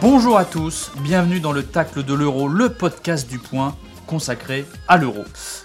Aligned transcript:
Bonjour 0.00 0.38
à 0.38 0.44
tous, 0.44 0.92
bienvenue 1.02 1.40
dans 1.40 1.52
le 1.52 1.62
Tacle 1.62 2.02
de 2.02 2.14
l'Euro, 2.14 2.48
le 2.48 2.68
podcast 2.68 3.28
du 3.28 3.38
point 3.38 3.76
consacré 4.06 4.64
à 4.88 4.96
l'Euro. 4.96 5.24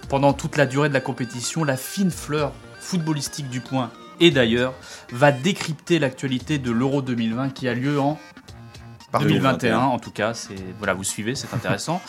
Pendant 0.10 0.34
toute 0.34 0.58
la 0.58 0.66
durée 0.66 0.90
de 0.90 0.94
la 0.94 1.02
compétition, 1.02 1.64
la 1.64 1.78
fine 1.78 2.12
fleur 2.12 2.54
footballistique 2.80 3.50
du 3.50 3.62
point 3.62 3.92
et 4.20 4.32
d'ailleurs 4.32 4.74
va 5.12 5.32
décrypter 5.32 6.00
l'actualité 6.00 6.58
de 6.60 6.72
l'Euro 6.72 7.02
2020 7.02 7.50
qui 7.50 7.68
a 7.68 7.74
lieu 7.74 8.00
en 8.00 8.18
2021 9.20 9.80
en 9.80 10.00
tout 10.00 10.12
cas, 10.12 10.34
c'est 10.34 10.56
voilà, 10.78 10.94
vous 10.94 11.04
suivez, 11.04 11.36
c'est 11.36 11.54
intéressant. 11.54 12.02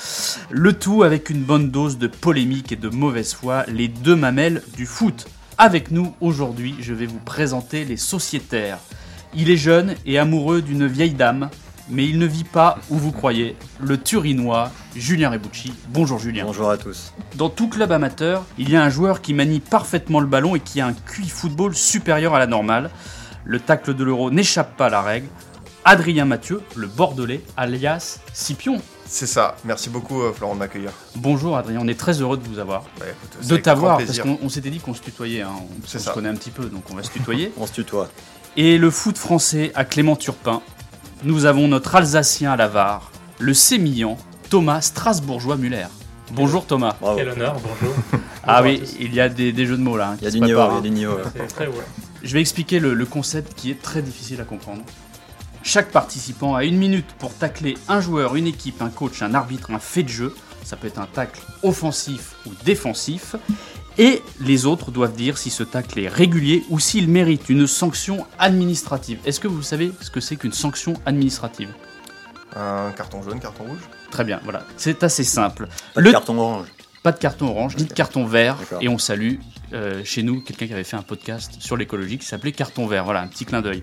Le 0.50 0.72
tout 0.72 1.02
avec 1.02 1.30
une 1.30 1.42
bonne 1.42 1.70
dose 1.70 1.98
de 1.98 2.06
polémique 2.06 2.72
et 2.72 2.76
de 2.76 2.88
mauvaise 2.88 3.34
foi, 3.34 3.64
les 3.68 3.88
deux 3.88 4.16
mamelles 4.16 4.62
du 4.76 4.86
foot. 4.86 5.26
Avec 5.58 5.90
nous 5.90 6.14
aujourd'hui, 6.20 6.76
je 6.80 6.94
vais 6.94 7.06
vous 7.06 7.18
présenter 7.18 7.84
les 7.84 7.96
sociétaires. 7.96 8.78
Il 9.34 9.50
est 9.50 9.56
jeune 9.56 9.94
et 10.06 10.18
amoureux 10.18 10.62
d'une 10.62 10.86
vieille 10.86 11.14
dame, 11.14 11.50
mais 11.88 12.06
il 12.06 12.18
ne 12.18 12.26
vit 12.26 12.44
pas 12.44 12.78
où 12.90 12.96
vous 12.96 13.12
croyez. 13.12 13.56
Le 13.80 13.98
Turinois, 13.98 14.70
Julien 14.94 15.30
Rebucci. 15.30 15.72
Bonjour 15.88 16.18
Julien. 16.18 16.44
Bonjour 16.44 16.70
à 16.70 16.78
tous. 16.78 17.12
Dans 17.36 17.48
tout 17.48 17.68
club 17.68 17.92
amateur, 17.92 18.44
il 18.58 18.70
y 18.70 18.76
a 18.76 18.82
un 18.82 18.90
joueur 18.90 19.20
qui 19.20 19.34
manie 19.34 19.60
parfaitement 19.60 20.20
le 20.20 20.26
ballon 20.26 20.54
et 20.54 20.60
qui 20.60 20.80
a 20.80 20.86
un 20.86 20.92
QI 20.92 21.28
football 21.28 21.74
supérieur 21.74 22.34
à 22.34 22.38
la 22.38 22.46
normale. 22.46 22.90
Le 23.44 23.58
tacle 23.58 23.94
de 23.94 24.04
l'euro 24.04 24.30
n'échappe 24.30 24.76
pas 24.76 24.86
à 24.86 24.90
la 24.90 25.02
règle. 25.02 25.28
Adrien 25.84 26.24
Mathieu, 26.24 26.62
le 26.76 26.86
Bordelais, 26.86 27.42
alias 27.56 28.20
Scipion. 28.32 28.80
C'est 29.04 29.26
ça. 29.26 29.56
Merci 29.64 29.90
beaucoup, 29.90 30.22
euh, 30.22 30.32
Florent, 30.32 30.54
de 30.54 30.60
m'accueillir. 30.60 30.90
Bonjour 31.16 31.56
Adrien, 31.56 31.80
on 31.82 31.88
est 31.88 31.98
très 31.98 32.20
heureux 32.20 32.36
de 32.36 32.46
vous 32.46 32.60
avoir. 32.60 32.84
Bah, 33.00 33.06
écoute, 33.10 33.46
De 33.48 33.56
t'avoir, 33.56 33.98
parce 33.98 34.20
qu'on 34.20 34.38
on 34.42 34.48
s'était 34.48 34.70
dit 34.70 34.78
qu'on 34.78 34.94
se 34.94 35.02
tutoyait, 35.02 35.42
hein. 35.42 35.50
on, 35.84 35.86
se 35.86 36.10
connaît 36.10 36.28
un 36.28 36.34
petit 36.36 36.50
peu, 36.50 36.66
donc 36.66 36.84
on 36.90 36.94
va 36.94 37.02
se 37.02 37.10
tutoyer. 37.10 37.52
On 37.58 37.66
se 37.66 37.72
tutoie. 37.72 38.08
Et 38.56 38.78
le 38.78 38.90
foot 38.90 39.18
français 39.18 39.72
à 39.74 39.84
Clément 39.84 40.14
Turpin, 40.14 40.62
nous 41.24 41.46
avons 41.46 41.66
notre 41.68 41.94
Alsacien 41.96 42.52
à 42.52 42.56
la 42.56 42.68
VAR, 42.68 43.10
le 43.40 43.52
sémillant 43.54 44.18
Thomas 44.50 44.82
Strasbourgeois-Muller. 44.82 45.86
Bonjour 46.32 46.64
Thomas. 46.64 46.96
Bravo. 47.00 47.18
Quel 47.18 47.28
honneur, 47.30 47.56
bonjour. 47.60 47.94
Ah 48.44 48.60
Bonjour 48.60 48.80
oui, 48.82 48.96
il 48.98 49.14
y 49.14 49.20
a 49.20 49.28
des, 49.28 49.52
des 49.52 49.66
jeux 49.66 49.76
de 49.76 49.82
mots 49.82 49.96
là. 49.96 50.10
hein, 50.10 50.16
Il 50.20 50.24
y 50.24 50.26
a 50.26 50.30
du 50.30 50.38
se 50.38 50.44
niveau, 50.44 50.60
il 50.60 50.64
y 50.64 50.68
a 50.68 50.72
hein. 50.72 50.80
du 50.80 50.90
niveau. 50.90 51.16
C'est 51.36 51.46
très 51.46 51.66
ouais. 51.68 51.74
Je 52.24 52.32
vais 52.32 52.40
expliquer 52.40 52.80
le, 52.80 52.92
le 52.94 53.06
concept 53.06 53.54
qui 53.54 53.70
est 53.70 53.80
très 53.80 54.02
difficile 54.02 54.40
à 54.40 54.44
comprendre. 54.44 54.82
Chaque 55.62 55.90
participant 55.92 56.54
a 56.54 56.64
une 56.64 56.76
minute 56.76 57.06
pour 57.18 57.34
tacler 57.34 57.76
un 57.88 58.00
joueur, 58.00 58.36
une 58.36 58.46
équipe, 58.46 58.82
un 58.82 58.88
coach, 58.90 59.22
un 59.22 59.34
arbitre, 59.34 59.70
un 59.70 59.78
fait 59.78 60.02
de 60.02 60.08
jeu. 60.08 60.34
Ça 60.64 60.76
peut 60.76 60.86
être 60.88 60.98
un 60.98 61.06
tacle 61.06 61.40
offensif 61.62 62.34
ou 62.46 62.50
défensif. 62.64 63.36
Et 63.98 64.22
les 64.40 64.64
autres 64.66 64.90
doivent 64.90 65.14
dire 65.14 65.36
si 65.38 65.50
ce 65.50 65.62
tacle 65.62 65.98
est 66.00 66.08
régulier 66.08 66.64
ou 66.70 66.80
s'il 66.80 67.08
mérite 67.08 67.48
une 67.48 67.66
sanction 67.66 68.26
administrative. 68.38 69.18
Est-ce 69.24 69.38
que 69.38 69.48
vous 69.48 69.62
savez 69.62 69.92
ce 70.00 70.10
que 70.10 70.20
c'est 70.20 70.36
qu'une 70.36 70.52
sanction 70.52 70.94
administrative? 71.06 71.68
Un 72.56 72.90
carton 72.96 73.22
jaune, 73.22 73.38
carton 73.40 73.64
rouge? 73.64 73.80
Très 74.10 74.24
bien, 74.24 74.40
voilà. 74.44 74.64
C'est 74.76 75.02
assez 75.04 75.24
simple. 75.24 75.68
Pas 75.94 76.00
de 76.00 76.06
Le- 76.06 76.12
carton 76.12 76.38
orange. 76.38 76.66
Pas 77.02 77.12
de 77.12 77.18
carton 77.18 77.48
orange, 77.48 77.76
ni 77.76 77.84
de 77.84 77.92
carton 77.92 78.24
vert. 78.26 78.56
Et 78.80 78.88
on 78.88 78.96
salue 78.98 79.34
euh, 79.72 80.02
chez 80.04 80.22
nous 80.22 80.40
quelqu'un 80.40 80.66
qui 80.68 80.72
avait 80.72 80.84
fait 80.84 80.96
un 80.96 81.02
podcast 81.02 81.54
sur 81.58 81.76
l'écologie 81.76 82.16
qui 82.18 82.26
s'appelait 82.26 82.52
Carton 82.52 82.86
vert. 82.86 83.04
Voilà, 83.04 83.22
un 83.22 83.26
petit 83.26 83.44
clin 83.44 83.60
d'œil. 83.60 83.82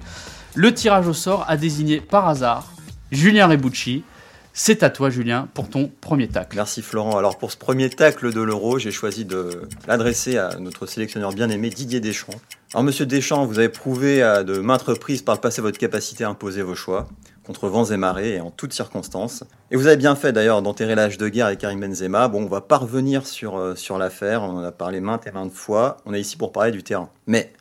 Le 0.56 0.74
tirage 0.74 1.08
au 1.08 1.14
sort 1.14 1.46
a 1.48 1.58
désigné 1.58 2.02
par 2.02 2.28
hasard 2.28 2.74
Julien 3.12 3.48
Rebucci. 3.48 4.04
C'est 4.52 4.82
à 4.82 4.90
toi, 4.90 5.12
Julien, 5.12 5.48
pour 5.54 5.70
ton 5.70 5.92
premier 6.02 6.28
tacle. 6.28 6.56
Merci 6.56 6.82
Florent. 6.82 7.18
Alors 7.18 7.38
pour 7.38 7.52
ce 7.52 7.56
premier 7.56 7.90
tacle 7.90 8.34
de 8.34 8.42
l'Euro, 8.42 8.80
j'ai 8.80 8.92
choisi 8.92 9.26
de 9.26 9.62
l'adresser 9.88 10.38
à 10.38 10.58
notre 10.60 10.88
sélectionneur 10.88 11.34
bien-aimé 11.34 11.70
Didier 11.70 12.00
Deschamps. 12.00 12.34
Alors 12.74 12.84
Monsieur 12.84 13.06
Deschamps, 13.06 13.46
vous 13.46 13.60
avez 13.60 13.70
prouvé 13.70 14.24
à 14.24 14.44
de 14.44 14.58
maintes 14.58 14.82
reprises 14.82 15.22
par 15.22 15.36
le 15.36 15.42
passé 15.42 15.62
votre 15.62 15.78
capacité 15.78 16.24
à 16.24 16.30
imposer 16.30 16.64
vos 16.64 16.76
choix 16.76 17.08
contre 17.46 17.68
vents 17.68 17.86
et 17.86 17.98
marées 17.98 18.36
et 18.36 18.42
en 18.42 18.50
toutes 18.50 18.74
circonstances. 18.74 19.44
Et 19.70 19.76
vous 19.76 19.86
avez 19.86 19.98
bien 19.98 20.16
fait 20.16 20.34
d'ailleurs 20.34 20.64
d'enterrer 20.64 20.96
l'âge 20.96 21.18
de 21.18 21.30
guerre 21.30 21.46
avec 21.46 21.60
Karim 21.60 21.80
Benzema. 21.80 22.28
Bon, 22.28 22.44
on 22.44 22.48
va 22.48 22.62
pas 22.62 22.78
revenir 22.78 23.26
sur, 23.28 23.58
euh, 23.58 23.76
sur 23.76 23.98
l'affaire, 24.00 24.42
on 24.44 24.58
en 24.58 24.64
a 24.64 24.72
parlé 24.72 25.00
maintes 25.00 25.26
et 25.28 25.32
maintes 25.32 25.54
fois. 25.54 25.98
On 26.06 26.14
est 26.14 26.22
ici 26.22 26.38
pour 26.38 26.52
parler 26.52 26.72
du 26.72 26.84
terrain. 26.84 27.10
Mais 27.28 27.54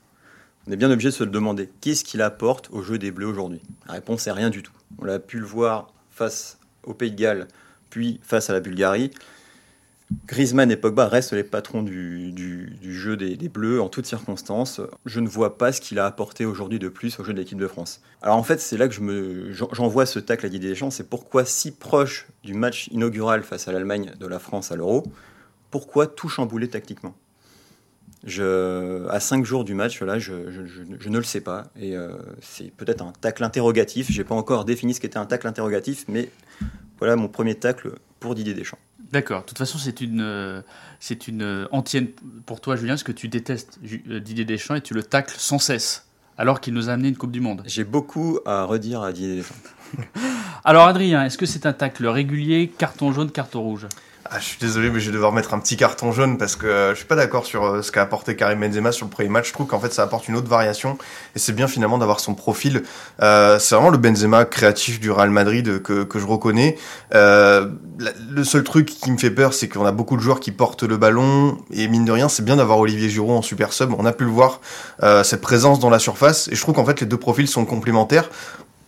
on 0.69 0.73
est 0.73 0.77
bien 0.77 0.91
obligé 0.91 1.09
de 1.09 1.15
se 1.15 1.25
le 1.25 1.31
demander. 1.31 1.71
Qu'est-ce 1.81 2.05
qu'il 2.05 2.21
apporte 2.21 2.69
au 2.71 2.83
jeu 2.83 2.99
des 2.99 3.11
Bleus 3.11 3.27
aujourd'hui? 3.27 3.63
La 3.87 3.95
réponse 3.95 4.27
est 4.27 4.33
rien 4.33 4.51
du 4.51 4.63
tout. 4.63 4.73
On 4.99 5.05
l'a 5.07 5.19
pu 5.19 5.39
le 5.39 5.47
voir 5.47 5.95
face 6.11 6.59
au 6.83 6.93
Pays 6.93 7.11
de 7.11 7.17
Galles, 7.17 7.49
puis 7.89 8.21
face 8.23 8.51
à 8.51 8.53
la 8.53 8.61
Bulgarie. 8.61 9.11
Griezmann 10.27 10.71
et 10.71 10.77
Pogba 10.77 11.09
restent 11.09 11.33
les 11.33 11.45
patrons 11.45 11.83
du, 11.83 12.77
jeu 12.83 13.17
des, 13.17 13.37
Bleus 13.49 13.81
en 13.81 13.89
toutes 13.89 14.05
circonstances. 14.05 14.83
Je 15.07 15.21
ne 15.21 15.29
vois 15.29 15.57
pas 15.57 15.73
ce 15.73 15.81
qu'il 15.81 15.99
a 15.99 16.05
apporté 16.05 16.45
aujourd'hui 16.45 16.79
de 16.79 16.89
plus 16.89 17.19
au 17.19 17.25
jeu 17.25 17.33
de 17.33 17.39
l'équipe 17.39 17.59
de 17.59 17.67
France. 17.67 18.03
Alors 18.21 18.37
en 18.37 18.43
fait, 18.43 18.61
c'est 18.61 18.77
là 18.77 18.89
que 18.89 18.95
j'envoie 19.73 20.05
ce 20.05 20.19
tacle 20.19 20.45
à 20.45 20.49
Didier 20.51 20.71
Deschamps. 20.71 20.91
C'est 20.91 21.09
pourquoi 21.09 21.47
si 21.47 21.71
proche 21.71 22.27
du 22.45 22.53
match 22.53 22.89
inaugural 22.89 23.43
face 23.43 23.69
à 23.69 23.73
l'Allemagne 23.73 24.13
de 24.21 24.27
la 24.27 24.39
France 24.39 24.71
à 24.71 24.77
l'Euro, 24.77 25.05
pourquoi 25.71 26.07
tout 26.07 26.29
chambouler 26.29 26.69
tactiquement? 26.69 27.15
Je, 28.27 29.07
à 29.09 29.21
cinq 29.21 29.45
jours 29.45 29.65
du 29.65 29.75
match, 29.75 30.01
là, 30.03 30.19
je, 30.19 30.51
je- 30.51 30.67
je- 30.67 30.83
je 30.99 31.09
ne 31.09 31.19
le 31.19 31.25
sais 31.25 31.41
pas. 31.41 31.65
Et 31.79 31.97
euh, 31.97 32.13
c'est 32.41 32.71
peut-être 32.73 33.03
un 33.03 33.13
tacle 33.21 33.45
interrogatif. 33.45 34.11
J'ai 34.11 34.25
pas 34.25 34.35
encore 34.35 34.65
défini 34.65 34.95
ce 34.95 35.01
qu'était 35.01 35.19
un 35.19 35.27
tacle 35.27 35.47
interrogatif, 35.47 36.05
mais 36.09 36.29
voilà 36.99 37.17
mon 37.17 37.29
premier 37.29 37.55
tacle 37.55 37.93
pour 38.21 38.35
Didier 38.35 38.55
Deschamps. 38.55 38.79
D'accord. 39.13 39.43
De 39.43 39.47
toute 39.47 39.59
façon, 39.59 39.79
c'est 39.79 40.01
une, 40.01 40.21
euh, 40.21 40.61
c'est 41.01 41.29
une 41.29 41.43
euh, 41.43 41.67
antienne 41.71 42.09
pour 42.45 42.61
toi, 42.61 42.77
Julien, 42.77 42.93
parce 42.95 43.05
que 43.05 43.13
tu 43.13 43.29
détestes 43.29 43.79
Didier 43.83 44.45
Deschamps 44.45 44.75
et 44.75 44.81
tu 44.83 44.93
le 44.95 45.03
tacles 45.03 45.35
sans 45.39 45.59
cesse, 45.59 46.07
alors 46.37 46.61
qu'il 46.61 46.75
nous 46.75 46.91
a 46.91 46.93
amené 46.93 47.09
une 47.09 47.17
Coupe 47.17 47.31
du 47.33 47.41
Monde. 47.41 47.63
J'ai 47.67 47.85
beaucoup 47.85 48.41
à 48.45 48.65
redire 48.65 49.01
à 49.03 49.13
Didier 49.13 49.37
Deschamps. 49.37 49.55
Alors, 50.65 50.87
Adrien, 50.87 51.25
est-ce 51.25 51.39
que 51.39 51.47
c'est 51.47 51.65
un 51.65 51.73
tacle 51.73 52.07
régulier, 52.07 52.71
carton 52.77 53.13
jaune, 53.13 53.31
carton 53.31 53.63
rouge? 53.63 53.87
Ah, 54.31 54.41
je 54.41 54.45
suis 54.45 54.59
désolé, 54.59 54.91
mais 54.91 55.01
je 55.01 55.07
vais 55.07 55.15
devoir 55.15 55.33
mettre 55.33 55.55
un 55.55 55.59
petit 55.59 55.79
carton 55.79 56.13
jaune 56.13 56.37
parce 56.37 56.55
que 56.55 56.67
euh, 56.67 56.91
je 56.91 56.97
suis 56.97 57.07
pas 57.07 57.17
d'accord 57.17 57.47
sur 57.47 57.65
euh, 57.65 57.81
ce 57.81 57.91
qu'a 57.91 58.03
apporté 58.03 58.37
Karim 58.37 58.61
Benzema 58.61 58.93
sur 58.93 59.07
le 59.07 59.11
premier 59.11 59.31
match. 59.31 59.49
Je 59.49 59.53
trouve 59.55 59.67
qu'en 59.67 59.81
fait, 59.81 59.91
ça 59.91 60.03
apporte 60.03 60.29
une 60.29 60.37
autre 60.37 60.49
variation 60.49 60.99
et 61.35 61.39
c'est 61.39 61.55
bien 61.55 61.67
finalement 61.67 61.97
d'avoir 61.97 62.21
son 62.21 62.35
profil. 62.35 62.83
Euh, 63.23 63.59
c'est 63.59 63.75
vraiment 63.75 63.89
le 63.89 63.97
Benzema 63.97 64.45
créatif 64.45 65.01
du 65.01 65.11
Real 65.11 65.31
Madrid 65.31 65.81
que, 65.81 66.05
que 66.05 66.19
je 66.19 66.27
reconnais. 66.27 66.77
Le 67.11 68.45
seul 68.45 68.65
truc 68.65 68.87
qui 68.87 69.11
me 69.11 69.17
fait 69.17 69.31
peur, 69.31 69.55
c'est 69.55 69.67
qu'on 69.67 69.87
a 69.87 69.93
beaucoup 69.93 70.17
de 70.17 70.21
joueurs 70.21 70.41
qui 70.41 70.53
portent 70.53 70.83
le 70.83 70.99
ballon 70.99 71.57
et 71.71 71.89
mine 71.89 72.05
de 72.05 72.13
rien, 72.13 72.29
c'est 72.29 72.45
bien 72.45 72.57
d'avoir 72.57 72.81
Olivier 72.81 73.09
Giroud 73.09 73.35
en 73.35 73.43
super 73.43 73.73
sub. 73.73 73.95
On 73.97 74.05
a 74.05 74.13
pu 74.13 74.25
le 74.25 74.31
voir, 74.31 74.61
cette 75.25 75.41
présence 75.41 75.79
dans 75.81 75.91
la 75.91 75.99
surface 75.99 76.49
et 76.49 76.55
je 76.55 76.61
trouve 76.61 76.75
qu'en 76.75 76.85
fait, 76.85 77.01
les 77.01 77.07
deux 77.07 77.17
profils 77.17 77.49
sont 77.49 77.65
complémentaires. 77.65 78.29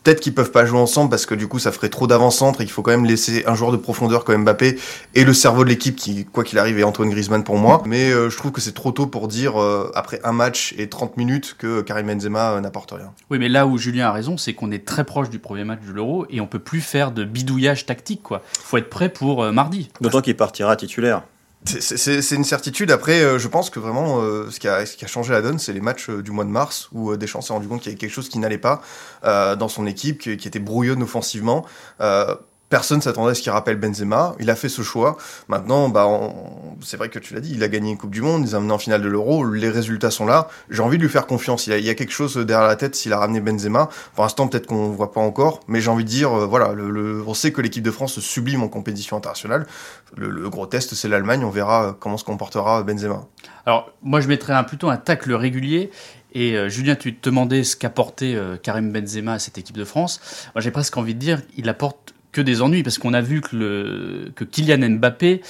Peut-être 0.02 0.20
qu'ils 0.20 0.34
peuvent 0.34 0.50
pas 0.50 0.64
jouer 0.64 0.78
ensemble 0.78 1.10
parce 1.10 1.26
que 1.26 1.34
du 1.34 1.46
coup 1.46 1.58
ça 1.58 1.72
ferait 1.72 1.90
trop 1.90 2.06
d'avant-centre 2.06 2.60
et 2.62 2.64
qu'il 2.64 2.72
faut 2.72 2.82
quand 2.82 2.90
même 2.90 3.04
laisser 3.04 3.44
un 3.46 3.54
joueur 3.54 3.70
de 3.70 3.76
profondeur 3.76 4.24
comme 4.24 4.44
Mbappé 4.44 4.78
et 5.14 5.24
le 5.24 5.34
cerveau 5.34 5.62
de 5.64 5.68
l'équipe 5.68 5.94
qui, 5.94 6.24
quoi 6.24 6.42
qu'il 6.42 6.58
arrive, 6.58 6.78
est 6.78 6.84
Antoine 6.84 7.10
Griezmann 7.10 7.44
pour 7.44 7.58
moi. 7.58 7.82
Mais 7.84 8.10
euh, 8.10 8.30
je 8.30 8.36
trouve 8.36 8.50
que 8.50 8.60
c'est 8.60 8.72
trop 8.72 8.92
tôt 8.92 9.06
pour 9.06 9.28
dire, 9.28 9.60
euh, 9.60 9.90
après 9.94 10.20
un 10.24 10.32
match 10.32 10.74
et 10.78 10.88
30 10.88 11.16
minutes, 11.16 11.54
que 11.58 11.82
Karim 11.82 12.06
Benzema 12.06 12.52
euh, 12.52 12.60
n'apporte 12.60 12.92
rien. 12.92 13.12
Oui, 13.30 13.38
mais 13.38 13.48
là 13.48 13.66
où 13.66 13.76
Julien 13.76 14.06
a 14.06 14.12
raison, 14.12 14.38
c'est 14.38 14.54
qu'on 14.54 14.70
est 14.70 14.86
très 14.86 15.04
proche 15.04 15.28
du 15.28 15.38
premier 15.38 15.64
match 15.64 15.80
de 15.86 15.92
l'Euro 15.92 16.26
et 16.30 16.40
on 16.40 16.46
peut 16.46 16.58
plus 16.58 16.80
faire 16.80 17.12
de 17.12 17.24
bidouillage 17.24 17.84
tactique, 17.84 18.22
quoi. 18.22 18.42
Faut 18.58 18.78
être 18.78 18.90
prêt 18.90 19.10
pour 19.10 19.42
euh, 19.42 19.52
mardi. 19.52 19.90
D'autant 20.00 20.22
qu'il 20.22 20.36
partira 20.36 20.76
titulaire. 20.76 21.22
C'est- 21.66 22.34
une 22.34 22.44
certitude. 22.44 22.90
Après, 22.90 23.20
euh, 23.20 23.38
je 23.38 23.46
pense 23.46 23.68
que 23.68 23.78
vraiment, 23.78 24.22
euh, 24.22 24.50
ce, 24.50 24.58
qui 24.58 24.66
a, 24.66 24.84
changé 25.06 25.32
la 25.32 25.42
donne, 25.42 25.58
c'est 25.58 25.74
les 25.74 25.80
matchs 25.80 26.08
euh, 26.08 26.22
du 26.22 26.30
mois 26.30 26.44
de 26.44 26.50
mars 26.50 26.88
où 26.92 27.14
Deschamps 27.16 27.42
s'est 27.42 27.52
rendu 27.52 27.68
compte 27.68 27.82
qu'il 27.82 27.90
y 27.90 27.92
avait 27.92 27.98
quelque 27.98 28.12
chose 28.12 28.30
qui 28.30 28.38
n'allait 28.38 28.58
pas 28.58 28.80
dans 29.22 29.68
son 29.68 29.86
équipe, 29.86 30.20
qui, 30.20 30.30
était 30.30 30.58
brouillonne 30.58 31.02
offensivement. 31.02 31.66
Personne 32.70 33.02
s'attendait 33.02 33.32
à 33.32 33.34
ce 33.34 33.42
qu'il 33.42 33.50
rappelle 33.50 33.76
Benzema. 33.76 34.36
Il 34.38 34.48
a 34.48 34.54
fait 34.54 34.68
ce 34.68 34.82
choix. 34.82 35.18
Maintenant, 35.48 35.88
bah, 35.88 36.06
c'est 36.80 36.96
vrai 36.96 37.08
que 37.08 37.18
tu 37.18 37.34
l'as 37.34 37.40
dit, 37.40 37.52
il 37.52 37.64
a 37.64 37.68
gagné 37.68 37.90
une 37.90 37.98
Coupe 37.98 38.12
du 38.12 38.22
Monde, 38.22 38.48
il 38.48 38.54
a 38.54 38.58
amené 38.58 38.72
en 38.72 38.78
finale 38.78 39.02
de 39.02 39.08
l'Euro. 39.08 39.44
Les 39.44 39.68
résultats 39.68 40.12
sont 40.12 40.24
là. 40.24 40.46
J'ai 40.70 40.80
envie 40.80 40.96
de 40.96 41.02
lui 41.02 41.10
faire 41.10 41.26
confiance. 41.26 41.66
Il 41.66 41.70
y 41.70 41.72
a, 41.72 41.78
il 41.78 41.94
quelque 41.96 42.12
chose 42.12 42.36
derrière 42.36 42.68
la 42.68 42.76
tête 42.76 42.94
s'il 42.94 43.12
a 43.12 43.18
ramené 43.18 43.40
Benzema. 43.40 43.88
Pour 44.14 44.22
l'instant, 44.22 44.46
peut-être 44.46 44.66
qu'on 44.66 44.90
voit 44.90 45.10
pas 45.10 45.20
encore, 45.20 45.60
mais 45.66 45.80
j'ai 45.80 45.90
envie 45.90 46.04
de 46.04 46.08
dire, 46.08 46.32
euh, 46.32 46.46
voilà, 46.46 46.72
le, 46.72 46.90
le- 46.90 47.24
on 47.26 47.34
sait 47.34 47.50
que 47.50 47.60
l'équipe 47.60 47.82
de 47.82 47.90
France 47.90 48.12
se 48.12 48.20
sublime 48.20 48.62
en 48.62 48.68
compétition 48.68 49.16
internationale. 49.16 49.66
Le, 50.16 50.30
le 50.30 50.48
gros 50.48 50.66
test, 50.66 50.94
c'est 50.94 51.08
l'Allemagne. 51.08 51.44
On 51.44 51.50
verra 51.50 51.86
euh, 51.88 51.92
comment 51.98 52.18
se 52.18 52.24
comportera 52.24 52.84
Benzema. 52.84 53.26
Alors, 53.66 53.90
moi, 54.02 54.20
je 54.20 54.28
mettrais 54.28 54.52
un, 54.52 54.62
plutôt 54.62 54.88
un 54.90 54.96
tacle 54.96 55.34
régulier. 55.34 55.90
Et 56.34 56.56
euh, 56.56 56.68
Julien, 56.68 56.94
tu 56.94 57.16
te 57.16 57.28
demandais 57.28 57.64
ce 57.64 57.74
qu'apportait 57.74 58.38
Karim 58.62 58.92
Benzema 58.92 59.32
à 59.32 59.38
cette 59.40 59.58
équipe 59.58 59.76
de 59.76 59.84
France. 59.84 60.20
Moi, 60.54 60.62
j'ai 60.62 60.70
presque 60.70 60.96
envie 60.96 61.14
de 61.14 61.18
dire 61.18 61.44
qu'il 61.48 61.68
apporte 61.68 62.14
que 62.32 62.40
des 62.40 62.62
ennuis 62.62 62.82
parce 62.82 62.98
qu'on 62.98 63.12
a 63.14 63.20
vu 63.20 63.40
que, 63.40 63.56
le, 63.56 64.32
que 64.34 64.44
Kylian 64.44 64.90
Mbappé 64.90 65.42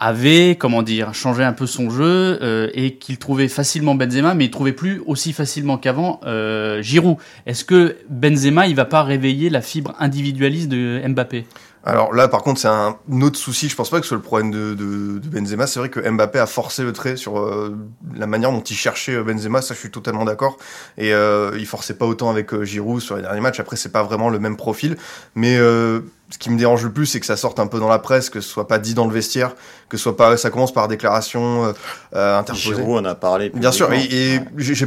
avait, 0.00 0.56
comment 0.58 0.82
dire, 0.82 1.12
changé 1.12 1.44
un 1.44 1.52
peu 1.52 1.66
son 1.66 1.90
jeu 1.90 2.38
euh, 2.40 2.70
et 2.72 2.94
qu'il 2.94 3.18
trouvait 3.18 3.48
facilement 3.48 3.94
Benzema, 3.94 4.34
mais 4.34 4.46
il 4.46 4.50
trouvait 4.50 4.72
plus 4.72 5.02
aussi 5.04 5.34
facilement 5.34 5.76
qu'avant 5.76 6.20
euh, 6.24 6.80
Giroud. 6.80 7.18
Est-ce 7.44 7.66
que 7.66 7.96
Benzema, 8.08 8.66
il 8.66 8.74
va 8.74 8.86
pas 8.86 9.02
réveiller 9.02 9.50
la 9.50 9.60
fibre 9.60 9.94
individualiste 9.98 10.70
de 10.70 11.02
Mbappé? 11.06 11.44
Alors 11.82 12.12
là, 12.12 12.28
par 12.28 12.42
contre, 12.42 12.60
c'est 12.60 12.68
un 12.68 12.96
autre 13.22 13.38
souci. 13.38 13.68
Je 13.68 13.76
pense 13.76 13.88
pas 13.88 13.98
que 13.98 14.04
ce 14.04 14.08
soit 14.08 14.16
le 14.16 14.22
problème 14.22 14.50
de, 14.50 14.74
de, 14.74 15.18
de 15.18 15.28
Benzema. 15.28 15.66
C'est 15.66 15.78
vrai 15.78 15.88
que 15.88 16.00
Mbappé 16.00 16.38
a 16.38 16.46
forcé 16.46 16.82
le 16.82 16.92
trait 16.92 17.16
sur 17.16 17.38
euh, 17.38 17.74
la 18.14 18.26
manière 18.26 18.52
dont 18.52 18.60
il 18.60 18.76
cherchait 18.76 19.14
euh, 19.14 19.22
Benzema. 19.22 19.62
Ça, 19.62 19.74
je 19.74 19.78
suis 19.80 19.90
totalement 19.90 20.24
d'accord. 20.24 20.58
Et 20.98 21.14
euh, 21.14 21.52
il 21.58 21.66
forçait 21.66 21.94
pas 21.94 22.04
autant 22.04 22.28
avec 22.28 22.52
euh, 22.52 22.64
Giroud 22.64 23.00
sur 23.00 23.16
les 23.16 23.22
derniers 23.22 23.40
matchs. 23.40 23.60
Après, 23.60 23.76
c'est 23.76 23.92
pas 23.92 24.02
vraiment 24.02 24.28
le 24.28 24.38
même 24.38 24.56
profil. 24.58 24.98
Mais 25.34 25.56
euh, 25.56 26.00
ce 26.28 26.38
qui 26.38 26.50
me 26.50 26.58
dérange 26.58 26.84
le 26.84 26.92
plus, 26.92 27.06
c'est 27.06 27.18
que 27.18 27.26
ça 27.26 27.36
sorte 27.36 27.58
un 27.58 27.66
peu 27.66 27.80
dans 27.80 27.88
la 27.88 27.98
presse, 27.98 28.30
que 28.30 28.40
ce 28.40 28.48
soit 28.48 28.68
pas 28.68 28.78
dit 28.78 28.94
dans 28.94 29.06
le 29.06 29.12
vestiaire, 29.12 29.54
que 29.88 29.96
ce 29.96 30.02
soit 30.02 30.16
pas, 30.16 30.36
ça 30.36 30.50
commence 30.50 30.72
par 30.72 30.86
déclaration 30.86 31.74
euh, 32.14 32.38
interposée. 32.38 32.76
Giroud 32.76 32.98
en 32.98 33.04
a 33.08 33.14
parlé. 33.14 33.50
Bien 33.54 33.72
sûr, 33.72 33.90
et, 33.92 34.40
j'ai 34.56 34.86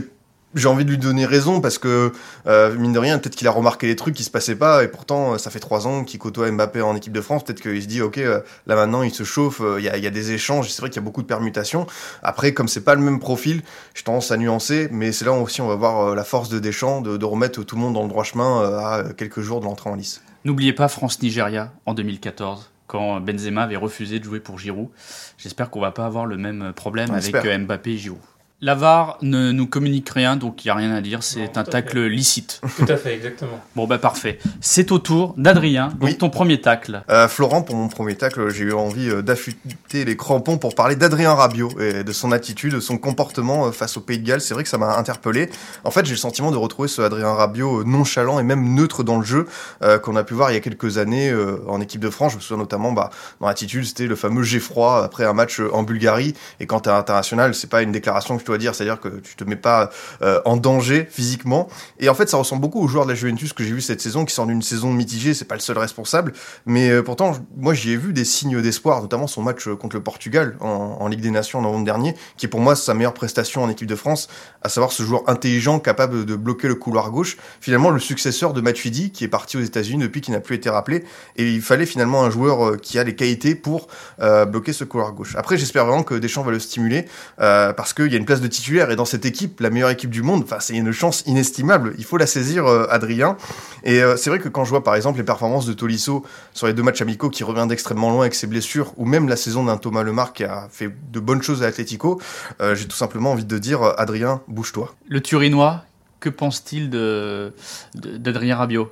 j'ai 0.56 0.68
envie 0.68 0.86
de 0.86 0.90
lui 0.90 0.98
donner 0.98 1.26
raison 1.26 1.62
parce 1.62 1.78
que 1.78 2.12
euh, 2.48 2.76
mine 2.76 2.94
de 2.94 3.00
rien, 3.00 3.20
peut-être 3.20 3.36
qu'il 3.36 3.48
a 3.48 3.52
remarqué 3.52 3.88
les 3.88 3.96
trucs 3.96 4.16
qui 4.16 4.24
se 4.24 4.30
passaient 4.30 4.56
pas 4.56 4.84
et 4.84 4.88
pourtant 4.88 5.34
euh, 5.34 5.38
ça 5.38 5.50
fait 5.50 5.60
trois 5.60 5.88
ans 5.88 6.04
qu'il 6.04 6.20
côtoie 6.20 6.50
Mbappé 6.52 6.82
en 6.82 6.96
équipe 6.96 7.14
de 7.14 7.22
France. 7.22 7.44
Peut-être 7.44 7.62
qu'il 7.62 7.82
se 7.82 7.88
dit 7.88 8.02
ok, 8.02 8.18
euh, 8.20 8.42
là 8.68 8.76
maintenant 8.76 9.04
il 9.04 9.14
se 9.14 9.24
chauffe, 9.24 9.62
euh, 9.62 9.80
il 9.80 9.86
y, 9.86 9.90
a, 9.90 9.98
il 9.98 10.04
y 10.04 10.08
a 10.08 10.12
des 10.12 10.32
échanges. 10.32 10.70
C'est 10.70 10.82
vrai 10.82 10.90
qu'il 10.90 11.02
y 11.02 11.04
a 11.04 11.06
beaucoup 11.06 11.22
de 11.22 11.28
permutations. 11.28 11.88
Après, 12.22 12.54
comme 12.54 12.68
c'est 12.68 12.84
pas 12.84 12.96
le 12.96 13.02
même 13.02 13.20
profil, 13.20 13.62
j'ai 13.94 14.04
tendance 14.04 14.32
à 14.32 14.38
nuancer, 14.38 14.90
mais 14.92 15.12
c'est 15.12 15.26
là 15.26 15.34
aussi 15.34 15.62
on 15.62 15.68
va 15.68 15.76
voir 15.76 16.16
la 16.16 16.24
force 16.24 16.50
de 16.50 16.60
Deschamps 16.60 17.02
de, 17.02 17.18
de 17.18 17.26
remettre 17.26 17.64
tout 17.64 17.76
le 17.76 17.82
monde 17.82 17.94
dans 17.94 18.04
le 18.04 18.10
droit 18.10 18.24
chemin 18.24 18.62
à 18.62 19.04
quelques 19.18 19.42
jours 19.42 19.60
de 19.60 19.66
l'entrée 19.66 19.90
en 19.90 19.96
lice. 19.96 20.22
N'oubliez 20.46 20.74
pas 20.74 20.88
France-Nigeria 20.88 21.72
en 21.86 21.94
2014, 21.94 22.70
quand 22.88 23.22
Benzema 23.22 23.64
avait 23.64 23.78
refusé 23.78 24.20
de 24.20 24.24
jouer 24.26 24.40
pour 24.40 24.60
Giroud. 24.60 24.90
J'espère 25.38 25.70
qu'on 25.70 25.80
va 25.80 25.92
pas 25.92 26.06
avoir 26.06 26.26
le 26.26 26.38
même 26.38 26.74
problème 26.76 27.10
On 27.10 27.14
avec 27.14 27.34
espère. 27.34 27.60
Mbappé 27.60 27.92
et 27.92 27.98
Giroud. 27.98 28.20
La 28.65 28.75
VAR 28.75 29.18
ne 29.21 29.51
nous 29.51 29.68
communique 29.68 30.10
rien, 30.10 30.38
donc 30.38 30.63
il 30.63 30.68
n'y 30.68 30.71
a 30.71 30.75
rien 30.75 30.94
à 30.95 31.01
dire, 31.01 31.21
c'est 31.21 31.57
un 31.57 31.65
tacle 31.65 32.00
licite. 32.06 32.62
Tout 32.77 32.86
à 32.88 32.95
fait, 32.95 33.13
exactement. 33.13 33.60
Bon 33.75 33.88
bah 33.88 33.98
parfait. 33.98 34.39
C'est 34.62 34.94
au 34.94 35.00
tour 35.00 35.33
d'Adrien, 35.36 35.89
donc 35.89 36.04
Oui. 36.04 36.18
ton 36.18 36.30
premier 36.30 36.62
tacle. 36.62 37.04
Euh, 37.10 37.27
Florent, 37.27 37.62
pour 37.62 37.75
mon 37.75 37.89
premier 37.89 38.15
tacle, 38.15 38.50
j'ai 38.51 38.63
eu 38.63 38.71
envie 38.71 39.10
euh, 39.10 39.21
d'affûter 39.21 40.06
les 40.06 40.15
crampons 40.15 40.57
pour 40.57 40.75
parler 40.75 40.95
d'Adrien 40.95 41.33
Rabiot 41.33 41.77
et 41.77 42.06
de 42.06 42.12
son 42.13 42.31
attitude, 42.31 42.75
de 42.75 42.80
son 42.80 42.98
comportement 42.98 43.65
euh, 43.65 43.71
face 43.74 43.98
au 43.98 44.00
Pays 44.00 44.19
de 44.19 44.25
Galles. 44.25 44.39
C'est 44.39 44.54
vrai 44.54 44.63
que 44.63 44.69
ça 44.69 44.77
m'a 44.77 44.95
interpellé. 44.95 45.50
En 45.83 45.92
fait, 45.92 46.06
j'ai 46.06 46.12
le 46.13 46.18
sentiment 46.18 46.50
de 46.51 46.56
retrouver 46.56 46.88
ce 46.88 47.01
Adrien 47.01 47.33
Rabiot 47.33 47.83
nonchalant 47.83 48.39
et 48.39 48.44
même 48.44 48.75
neutre 48.75 49.04
dans 49.04 49.19
le 49.19 49.25
jeu 49.25 49.45
euh, 49.81 50.00
qu'on 50.00 50.16
a 50.16 50.24
pu 50.24 50.36
voir 50.36 50.51
il 50.51 50.54
y 50.54 50.57
a 50.57 50.62
quelques 50.62 50.98
années 51.00 51.30
euh, 51.30 51.57
en 51.68 51.81
équipe 51.81 52.00
de 52.00 52.09
France. 52.09 52.31
Je 52.31 52.38
me 52.38 52.42
souviens 52.42 52.62
notamment 52.63 52.94
bah, 52.94 53.09
dans 53.42 53.48
l'attitude, 53.48 53.83
c'était 53.83 54.07
le 54.07 54.16
fameux 54.16 54.44
G 54.44 54.62
froid 54.62 55.01
après 55.04 55.25
un 55.25 55.33
match 55.33 55.59
en 55.74 55.83
Bulgarie. 55.83 56.33
Et 56.62 56.66
quand 56.66 56.81
t'es 56.81 56.92
international, 56.92 57.54
c'est 57.56 57.69
pas 57.69 57.81
une 57.81 57.92
déclaration 57.92 58.38
que 58.38 58.53
dire, 58.58 58.76
c'est-à-dire 58.76 59.00
que 59.00 59.08
tu 59.08 59.36
te 59.36 59.44
mets 59.44 59.56
pas 59.56 59.90
euh, 60.22 60.42
en 60.46 60.58
danger 60.58 61.08
physiquement. 61.10 61.68
Et 62.00 62.10
en 62.10 62.14
fait, 62.14 62.30
ça 62.30 62.38
ressemble 62.38 62.62
beaucoup 62.62 62.82
aux 62.82 62.88
joueurs 62.88 63.06
de 63.06 63.12
la 63.12 63.16
Juventus 63.16 63.54
que 63.54 63.64
j'ai 63.64 63.74
vu 63.74 63.82
cette 63.82 64.02
saison, 64.02 64.26
qui 64.26 64.34
sortent 64.34 64.50
d'une 64.50 64.62
saison 64.62 64.92
mitigée. 64.92 65.34
C'est 65.34 65.46
pas 65.46 65.56
le 65.56 65.62
seul 65.62 65.78
responsable. 65.78 66.34
Mais 66.66 66.90
euh, 66.90 67.04
pourtant, 67.04 67.34
moi, 67.58 67.74
j'y 67.74 67.92
ai 67.92 67.98
vu 67.98 68.14
des 68.14 68.26
signes 68.26 68.62
d'espoir, 68.62 69.02
notamment 69.02 69.28
son 69.28 69.42
match 69.42 69.68
euh, 69.68 69.76
contre 69.76 69.96
le 69.96 70.04
Portugal 70.04 70.56
en, 70.60 71.08
Ligue 71.08 71.22
des 71.22 71.32
Nations 71.32 71.60
en 71.60 71.64
novembre 71.64 71.86
dernier, 71.86 72.16
qui 72.38 72.46
est 72.46 72.50
pour 72.50 72.60
moi 72.60 72.76
sa 72.76 72.94
meilleure 72.94 73.14
prestation 73.14 73.64
en 73.64 73.70
équipe 73.70 73.88
de 73.88 73.96
France, 73.96 74.30
à 74.62 74.70
savoir 74.70 74.92
ce 74.92 75.04
joueur 75.04 75.24
intelligent, 75.28 75.80
capable 75.80 76.26
de 76.26 76.36
bloquer 76.36 76.68
le 76.68 76.76
couloir 76.76 77.12
gauche. 77.12 77.38
Finalement, 77.60 77.90
le 77.90 78.00
successeur 78.00 78.54
de 78.54 78.62
Matuidi, 78.62 79.12
qui 79.12 79.24
est 79.24 79.28
parti 79.28 79.58
aux 79.58 79.62
États-Unis 79.62 80.02
depuis 80.02 80.22
qu'il 80.22 80.34
n'a 80.34 80.40
plus 80.40 80.56
été 80.56 80.70
rappelé. 80.70 81.04
Et 81.36 81.52
il 81.52 81.62
fallait 81.62 81.86
finalement 81.86 82.24
un 82.24 82.30
joueur 82.30 82.78
qui 82.78 82.98
a 82.98 83.04
les 83.04 83.16
qualités 83.16 83.54
pour 83.56 83.88
bloquer 84.20 84.74
ce 84.74 84.84
couloir 84.84 85.12
gauche. 85.14 85.36
Après, 85.36 85.58
j'espère 85.58 85.86
vraiment 85.86 86.04
que 86.04 86.16
Deschamps 86.16 86.44
va 86.44 86.52
le 86.52 86.60
stimuler, 86.60 87.06
parce 87.38 87.94
qu'il 87.94 88.12
y 88.12 88.16
a 88.16 88.18
une 88.18 88.26
place 88.26 88.42
titulaire, 88.48 88.92
et 88.92 88.95
dans 88.95 89.06
cette 89.06 89.25
équipe, 89.25 89.60
la 89.60 89.69
meilleure 89.69 89.90
équipe 89.90 90.10
du 90.10 90.22
monde, 90.22 90.45
c'est 90.60 90.75
une 90.75 90.92
chance 90.92 91.24
inestimable. 91.25 91.94
Il 91.98 92.04
faut 92.06 92.18
la 92.18 92.28
saisir, 92.28 92.66
euh, 92.66 92.86
Adrien. 92.90 93.38
Et 93.84 94.01
euh, 94.01 94.16
c'est 94.18 94.30
vrai 94.30 94.40
que 94.40 94.50
quand 94.50 94.63
je 94.66 94.69
vois 94.69 94.84
par 94.84 94.95
exemple 94.95 95.18
les 95.18 95.24
performances 95.24 95.66
de 95.66 95.74
Tolisso 95.74 96.24
sur 96.54 96.68
les 96.68 96.74
deux 96.74 96.84
matchs 96.84 97.01
amicaux 97.01 97.30
qui 97.30 97.44
revient 97.44 97.66
d'extrêmement 97.68 98.10
loin 98.12 98.22
avec 98.22 98.36
ses 98.36 98.48
blessures, 98.48 98.94
ou 98.98 99.06
même 99.06 99.28
la 99.28 99.36
saison 99.36 99.63
d'un 99.66 99.78
Thomas 99.78 100.04
Lemar 100.04 100.34
qui 100.34 100.44
a 100.44 100.68
fait 100.72 100.90
de 101.12 101.19
bonnes 101.19 101.42
choses 101.42 101.63
à 101.63 101.68
Atletico, 101.68 102.22
euh, 102.62 102.75
j'ai 102.75 102.88
tout 102.88 102.95
simplement 102.95 103.31
envie 103.31 103.45
de 103.45 103.57
dire 103.57 103.81
Adrien, 103.98 104.42
bouge-toi. 104.48 104.94
Le 105.07 105.22
Turinois, 105.22 105.84
que 106.19 106.30
pense-t-il 106.30 106.90
de 106.90 107.54
de- 107.95 108.18
d'Adrien 108.18 108.56
Rabiot? 108.57 108.92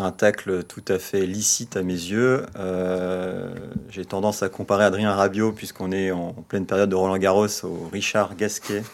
Un 0.00 0.12
tacle 0.12 0.62
tout 0.62 0.84
à 0.86 1.00
fait 1.00 1.26
licite 1.26 1.76
à 1.76 1.82
mes 1.82 1.92
yeux. 1.92 2.46
Euh, 2.56 3.52
J'ai 3.90 4.04
tendance 4.04 4.44
à 4.44 4.48
comparer 4.48 4.84
Adrien 4.84 5.12
Rabiot, 5.12 5.50
puisqu'on 5.50 5.90
est 5.90 6.12
en 6.12 6.34
pleine 6.34 6.66
période 6.66 6.88
de 6.88 6.94
Roland 6.94 7.18
Garros, 7.18 7.48
au 7.64 7.88
Richard 7.92 8.36
Gasquet 8.36 8.84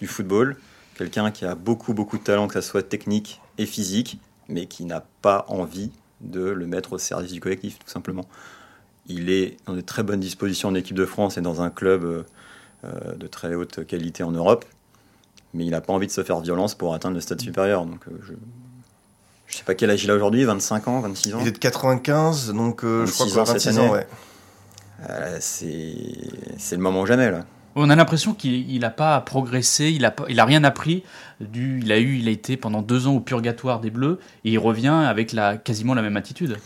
du 0.00 0.06
football. 0.06 0.58
Quelqu'un 0.96 1.30
qui 1.30 1.46
a 1.46 1.54
beaucoup, 1.54 1.94
beaucoup 1.94 2.18
de 2.18 2.22
talent, 2.22 2.46
que 2.46 2.52
ce 2.52 2.60
soit 2.60 2.82
technique 2.82 3.40
et 3.56 3.64
physique, 3.64 4.18
mais 4.48 4.66
qui 4.66 4.84
n'a 4.84 5.02
pas 5.22 5.46
envie 5.48 5.92
de 6.20 6.42
le 6.42 6.66
mettre 6.66 6.92
au 6.92 6.98
service 6.98 7.32
du 7.32 7.40
collectif, 7.40 7.78
tout 7.78 7.88
simplement. 7.88 8.26
Il 9.06 9.30
est 9.30 9.56
dans 9.64 9.72
de 9.72 9.80
très 9.80 10.02
bonnes 10.02 10.20
dispositions 10.20 10.68
en 10.68 10.74
équipe 10.74 10.96
de 10.96 11.06
France 11.06 11.38
et 11.38 11.40
dans 11.40 11.62
un 11.62 11.70
club 11.70 12.04
euh, 12.04 12.22
euh, 12.84 13.14
de 13.16 13.26
très 13.26 13.54
haute 13.54 13.86
qualité 13.86 14.24
en 14.24 14.32
Europe, 14.32 14.66
mais 15.54 15.64
il 15.64 15.70
n'a 15.70 15.80
pas 15.80 15.94
envie 15.94 16.06
de 16.06 16.12
se 16.12 16.22
faire 16.22 16.40
violence 16.40 16.74
pour 16.74 16.92
atteindre 16.92 17.14
le 17.14 17.22
stade 17.22 17.40
supérieur. 17.40 17.86
Donc, 17.86 18.04
je 19.50 19.56
sais 19.58 19.64
pas 19.64 19.74
quel 19.74 19.90
âge 19.90 20.02
il 20.04 20.10
a 20.10 20.14
aujourd'hui, 20.14 20.44
25 20.44 20.88
ans, 20.88 21.00
26 21.00 21.34
ans. 21.34 21.38
Il 21.42 21.48
est 21.48 21.52
de 21.52 21.58
95, 21.58 22.52
donc 22.54 22.84
euh, 22.84 23.04
je 23.06 23.12
crois 23.12 23.26
26 23.26 23.34
que 23.34 23.40
ans 23.40 23.46
cette 23.46 23.54
26 23.74 23.78
ans, 23.78 23.92
ouais. 23.92 24.06
Euh, 25.08 25.36
c'est 25.40 26.76
le 26.76 26.82
moment 26.82 27.02
ou 27.02 27.06
jamais 27.06 27.30
là. 27.30 27.44
On 27.76 27.88
a 27.88 27.94
l'impression 27.96 28.34
qu'il 28.34 28.80
n'a 28.80 28.90
pas 28.90 29.20
progressé, 29.20 29.90
il 29.90 30.04
a, 30.04 30.10
pas- 30.10 30.24
il 30.28 30.40
a 30.40 30.44
rien 30.44 30.64
appris. 30.64 31.04
Du, 31.40 31.80
il, 31.82 31.92
a 31.92 31.98
eu, 32.00 32.18
il 32.18 32.26
a 32.28 32.32
été 32.32 32.56
pendant 32.56 32.82
deux 32.82 33.06
ans 33.06 33.14
au 33.14 33.20
purgatoire 33.20 33.80
des 33.80 33.90
Bleus 33.90 34.18
et 34.44 34.50
il 34.50 34.58
revient 34.58 34.88
avec 34.88 35.32
la, 35.32 35.56
quasiment 35.56 35.94
la 35.94 36.02
même 36.02 36.16
attitude. 36.16 36.58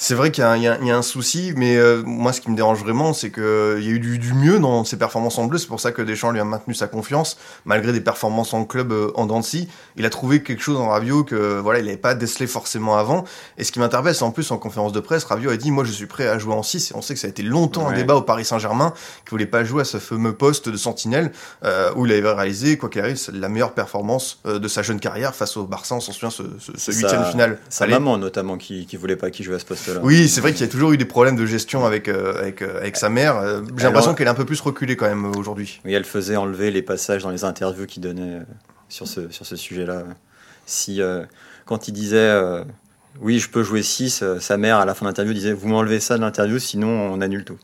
C'est 0.00 0.14
vrai 0.14 0.30
qu'il 0.30 0.42
y, 0.42 0.46
a 0.46 0.50
un- 0.52 0.56
il 0.56 0.62
y 0.62 0.86
y 0.86 0.90
a 0.92 0.96
un 0.96 1.02
souci, 1.02 1.52
mais 1.56 1.76
euh, 1.76 2.02
moi, 2.06 2.32
ce 2.32 2.40
qui 2.40 2.50
me 2.52 2.56
dérange 2.56 2.78
vraiment, 2.78 3.12
c'est 3.12 3.32
qu'il 3.32 3.42
y 3.42 3.88
a 3.88 3.90
eu 3.90 3.98
du, 3.98 4.18
du 4.20 4.32
mieux 4.32 4.60
dans 4.60 4.84
ses 4.84 4.96
performances 4.96 5.38
en 5.38 5.46
bleu. 5.46 5.58
C'est 5.58 5.66
pour 5.66 5.80
ça 5.80 5.90
que 5.90 6.02
Deschamps 6.02 6.30
lui 6.30 6.38
a 6.38 6.44
maintenu 6.44 6.72
sa 6.72 6.86
confiance, 6.86 7.36
malgré 7.64 7.92
des 7.92 8.00
performances 8.00 8.54
en 8.54 8.64
club 8.64 8.92
euh, 8.92 9.10
en 9.16 9.42
scie. 9.42 9.68
Il 9.96 10.06
a 10.06 10.10
trouvé 10.10 10.44
quelque 10.44 10.62
chose 10.62 10.76
en 10.78 10.88
Rabiot 10.88 11.24
que 11.24 11.58
voilà, 11.58 11.80
il 11.80 11.86
n'avait 11.86 11.96
pas 11.96 12.14
décelé 12.14 12.46
forcément 12.46 12.96
avant. 12.96 13.24
Et 13.58 13.64
ce 13.64 13.72
qui 13.72 13.80
m'interpelle, 13.80 14.14
c'est 14.14 14.22
en 14.22 14.30
plus 14.30 14.52
en 14.52 14.56
conférence 14.56 14.92
de 14.92 15.00
presse, 15.00 15.24
Rabiot 15.24 15.50
a 15.50 15.56
dit 15.56 15.72
moi, 15.72 15.82
je 15.82 15.90
suis 15.90 16.06
prêt 16.06 16.28
à 16.28 16.38
jouer 16.38 16.54
en 16.54 16.62
6 16.62 16.92
Et 16.92 16.94
on 16.94 17.02
sait 17.02 17.14
que 17.14 17.20
ça 17.20 17.26
a 17.26 17.30
été 17.30 17.42
longtemps 17.42 17.88
un 17.88 17.92
débat 17.92 18.14
au 18.14 18.22
Paris 18.22 18.44
Saint-Germain 18.44 18.94
qu'il 19.24 19.30
voulait 19.32 19.46
pas 19.46 19.64
jouer 19.64 19.80
à 19.82 19.84
ce 19.84 19.98
fameux 19.98 20.32
poste 20.32 20.68
de 20.68 20.76
sentinelle 20.76 21.32
euh, 21.64 21.90
où 21.96 22.06
il 22.06 22.12
avait 22.12 22.30
réalisé, 22.32 22.78
quoi 22.78 22.88
qu'il 22.88 23.00
arrive, 23.00 23.18
la 23.32 23.48
meilleure 23.48 23.74
performance 23.74 24.38
euh, 24.46 24.60
de 24.60 24.68
sa 24.68 24.82
jeune 24.82 25.00
carrière 25.00 25.34
face 25.34 25.56
au 25.56 25.64
Barça. 25.64 25.96
On 25.96 26.00
s'en 26.00 26.12
souvient 26.12 26.30
ce, 26.30 26.44
huitième 26.92 27.24
final. 27.24 27.58
Sa 27.68 27.82
Allez. 27.82 27.94
maman 27.94 28.16
notamment 28.16 28.58
qui, 28.58 28.86
qui 28.86 28.96
voulait 28.96 29.16
pas 29.16 29.30
qu'il 29.32 29.44
joue 29.44 29.54
à 29.54 29.58
ce 29.58 29.64
Oui, 30.02 30.28
c'est 30.28 30.40
vrai 30.40 30.52
qu'il 30.52 30.60
y 30.62 30.68
a 30.68 30.70
toujours 30.70 30.92
eu 30.92 30.96
des 30.96 31.04
problèmes 31.04 31.36
de 31.36 31.46
gestion 31.46 31.84
avec 31.84 32.08
avec 32.08 32.38
avec, 32.38 32.62
euh, 32.62 32.76
avec 32.78 32.96
sa 32.96 33.08
mère. 33.08 33.36
Euh, 33.36 33.62
J'ai 33.76 33.84
l'impression 33.84 34.14
qu'elle 34.14 34.26
est 34.26 34.30
un 34.30 34.34
peu 34.34 34.44
plus 34.44 34.60
reculée 34.60 34.96
quand 34.96 35.08
même 35.08 35.24
euh, 35.26 35.38
aujourd'hui. 35.38 35.80
Oui, 35.84 35.92
elle 35.94 36.04
faisait 36.04 36.36
enlever 36.36 36.70
les 36.70 36.82
passages 36.82 37.22
dans 37.22 37.30
les 37.30 37.44
interviews 37.44 37.86
qu'il 37.86 38.02
donnait 38.02 38.36
euh, 38.36 38.42
sur 38.88 39.06
ce, 39.06 39.30
sur 39.30 39.46
ce 39.46 39.56
sujet-là. 39.56 40.02
Si, 40.66 41.00
euh, 41.00 41.24
quand 41.66 41.88
il 41.88 41.92
disait 41.92 42.16
euh, 42.18 42.64
oui, 43.20 43.38
je 43.38 43.48
peux 43.48 43.62
jouer 43.62 43.82
6, 43.82 44.22
sa 44.40 44.56
mère 44.56 44.76
à 44.78 44.84
la 44.84 44.94
fin 44.94 45.04
de 45.04 45.10
l'interview 45.10 45.32
disait 45.34 45.52
vous 45.52 45.68
m'enlevez 45.68 45.98
ça 46.00 46.16
de 46.16 46.20
l'interview, 46.22 46.58
sinon 46.58 46.88
on 46.88 47.20
annule 47.20 47.44
tout. 47.44 47.56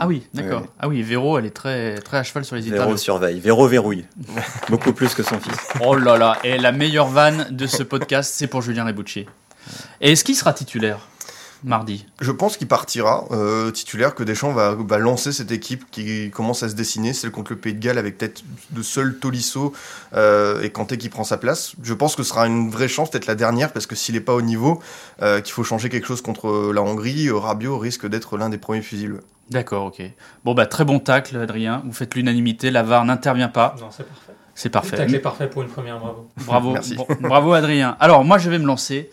Ah 0.00 0.06
oui, 0.06 0.22
d'accord. 0.32 0.64
Ah 0.78 0.86
oui, 0.86 1.02
Véro, 1.02 1.38
elle 1.40 1.46
est 1.46 1.50
très, 1.50 1.96
très 1.98 2.18
à 2.18 2.22
cheval 2.22 2.44
sur 2.44 2.54
les 2.54 2.62
Véro 2.62 2.76
interviews. 2.76 2.96
surveille, 2.98 3.40
Véro 3.40 3.66
verrouille. 3.66 4.04
Beaucoup 4.68 4.92
plus 4.92 5.12
que 5.14 5.24
son 5.24 5.40
fils. 5.40 5.56
Oh 5.84 5.96
là 5.96 6.16
là, 6.16 6.38
et 6.44 6.56
la 6.56 6.70
meilleure 6.70 7.08
vanne 7.08 7.48
de 7.50 7.66
ce 7.66 7.82
podcast, 7.82 8.32
c'est 8.36 8.46
pour 8.46 8.62
Julien 8.62 8.84
Rebucci. 8.84 9.26
Et 10.00 10.12
est-ce 10.12 10.22
qu'il 10.22 10.36
sera 10.36 10.52
titulaire? 10.52 11.00
Mardi 11.64 12.06
Je 12.20 12.32
pense 12.32 12.56
qu'il 12.56 12.68
partira 12.68 13.24
euh, 13.30 13.70
titulaire, 13.70 14.14
que 14.14 14.22
Deschamps 14.22 14.52
va, 14.52 14.74
va, 14.74 14.98
lancer 14.98 15.32
cette 15.32 15.50
équipe 15.50 15.90
qui 15.90 16.30
commence 16.30 16.62
à 16.62 16.68
se 16.68 16.74
dessiner, 16.74 17.12
celle 17.12 17.30
contre 17.30 17.52
le 17.52 17.58
Pays 17.58 17.74
de 17.74 17.80
Galles 17.80 17.98
avec 17.98 18.18
peut-être 18.18 18.42
de 18.70 18.82
seul 18.82 19.18
Tolisso 19.18 19.72
euh, 20.14 20.62
et 20.62 20.70
Kanté 20.70 20.98
qui 20.98 21.08
prend 21.08 21.24
sa 21.24 21.36
place. 21.36 21.74
Je 21.82 21.94
pense 21.94 22.16
que 22.16 22.22
ce 22.22 22.30
sera 22.30 22.46
une 22.46 22.70
vraie 22.70 22.88
chance, 22.88 23.10
peut-être 23.10 23.26
la 23.26 23.34
dernière, 23.34 23.72
parce 23.72 23.86
que 23.86 23.94
s'il 23.94 24.14
n'est 24.14 24.20
pas 24.20 24.34
au 24.34 24.42
niveau, 24.42 24.80
euh, 25.22 25.40
qu'il 25.40 25.52
faut 25.52 25.64
changer 25.64 25.88
quelque 25.88 26.06
chose 26.06 26.22
contre 26.22 26.72
la 26.72 26.82
Hongrie, 26.82 27.30
Rabiot 27.30 27.78
risque 27.78 28.06
d'être 28.06 28.36
l'un 28.36 28.48
des 28.48 28.58
premiers 28.58 28.82
fusibles. 28.82 29.20
D'accord, 29.50 29.86
ok. 29.86 30.02
Bon, 30.44 30.54
bah 30.54 30.66
très 30.66 30.84
bon 30.84 30.98
tacle, 30.98 31.36
Adrien. 31.38 31.82
Vous 31.86 31.92
faites 31.92 32.14
l'unanimité, 32.14 32.70
la 32.70 32.82
VAR 32.82 33.04
n'intervient 33.04 33.48
pas. 33.48 33.74
Non, 33.80 33.88
c'est 33.90 34.06
parfait. 34.06 34.32
C'est 34.54 34.70
parfait. 34.70 34.96
Le 34.96 34.96
tacle 34.98 35.14
est 35.14 35.20
parfait 35.20 35.48
pour 35.48 35.62
une 35.62 35.68
première, 35.68 35.98
bravo. 35.98 36.28
Bravo, 36.44 36.74
bravo 37.20 37.52
Adrien. 37.52 37.96
Alors, 38.00 38.24
moi, 38.24 38.38
je 38.38 38.50
vais 38.50 38.58
me 38.58 38.66
lancer 38.66 39.08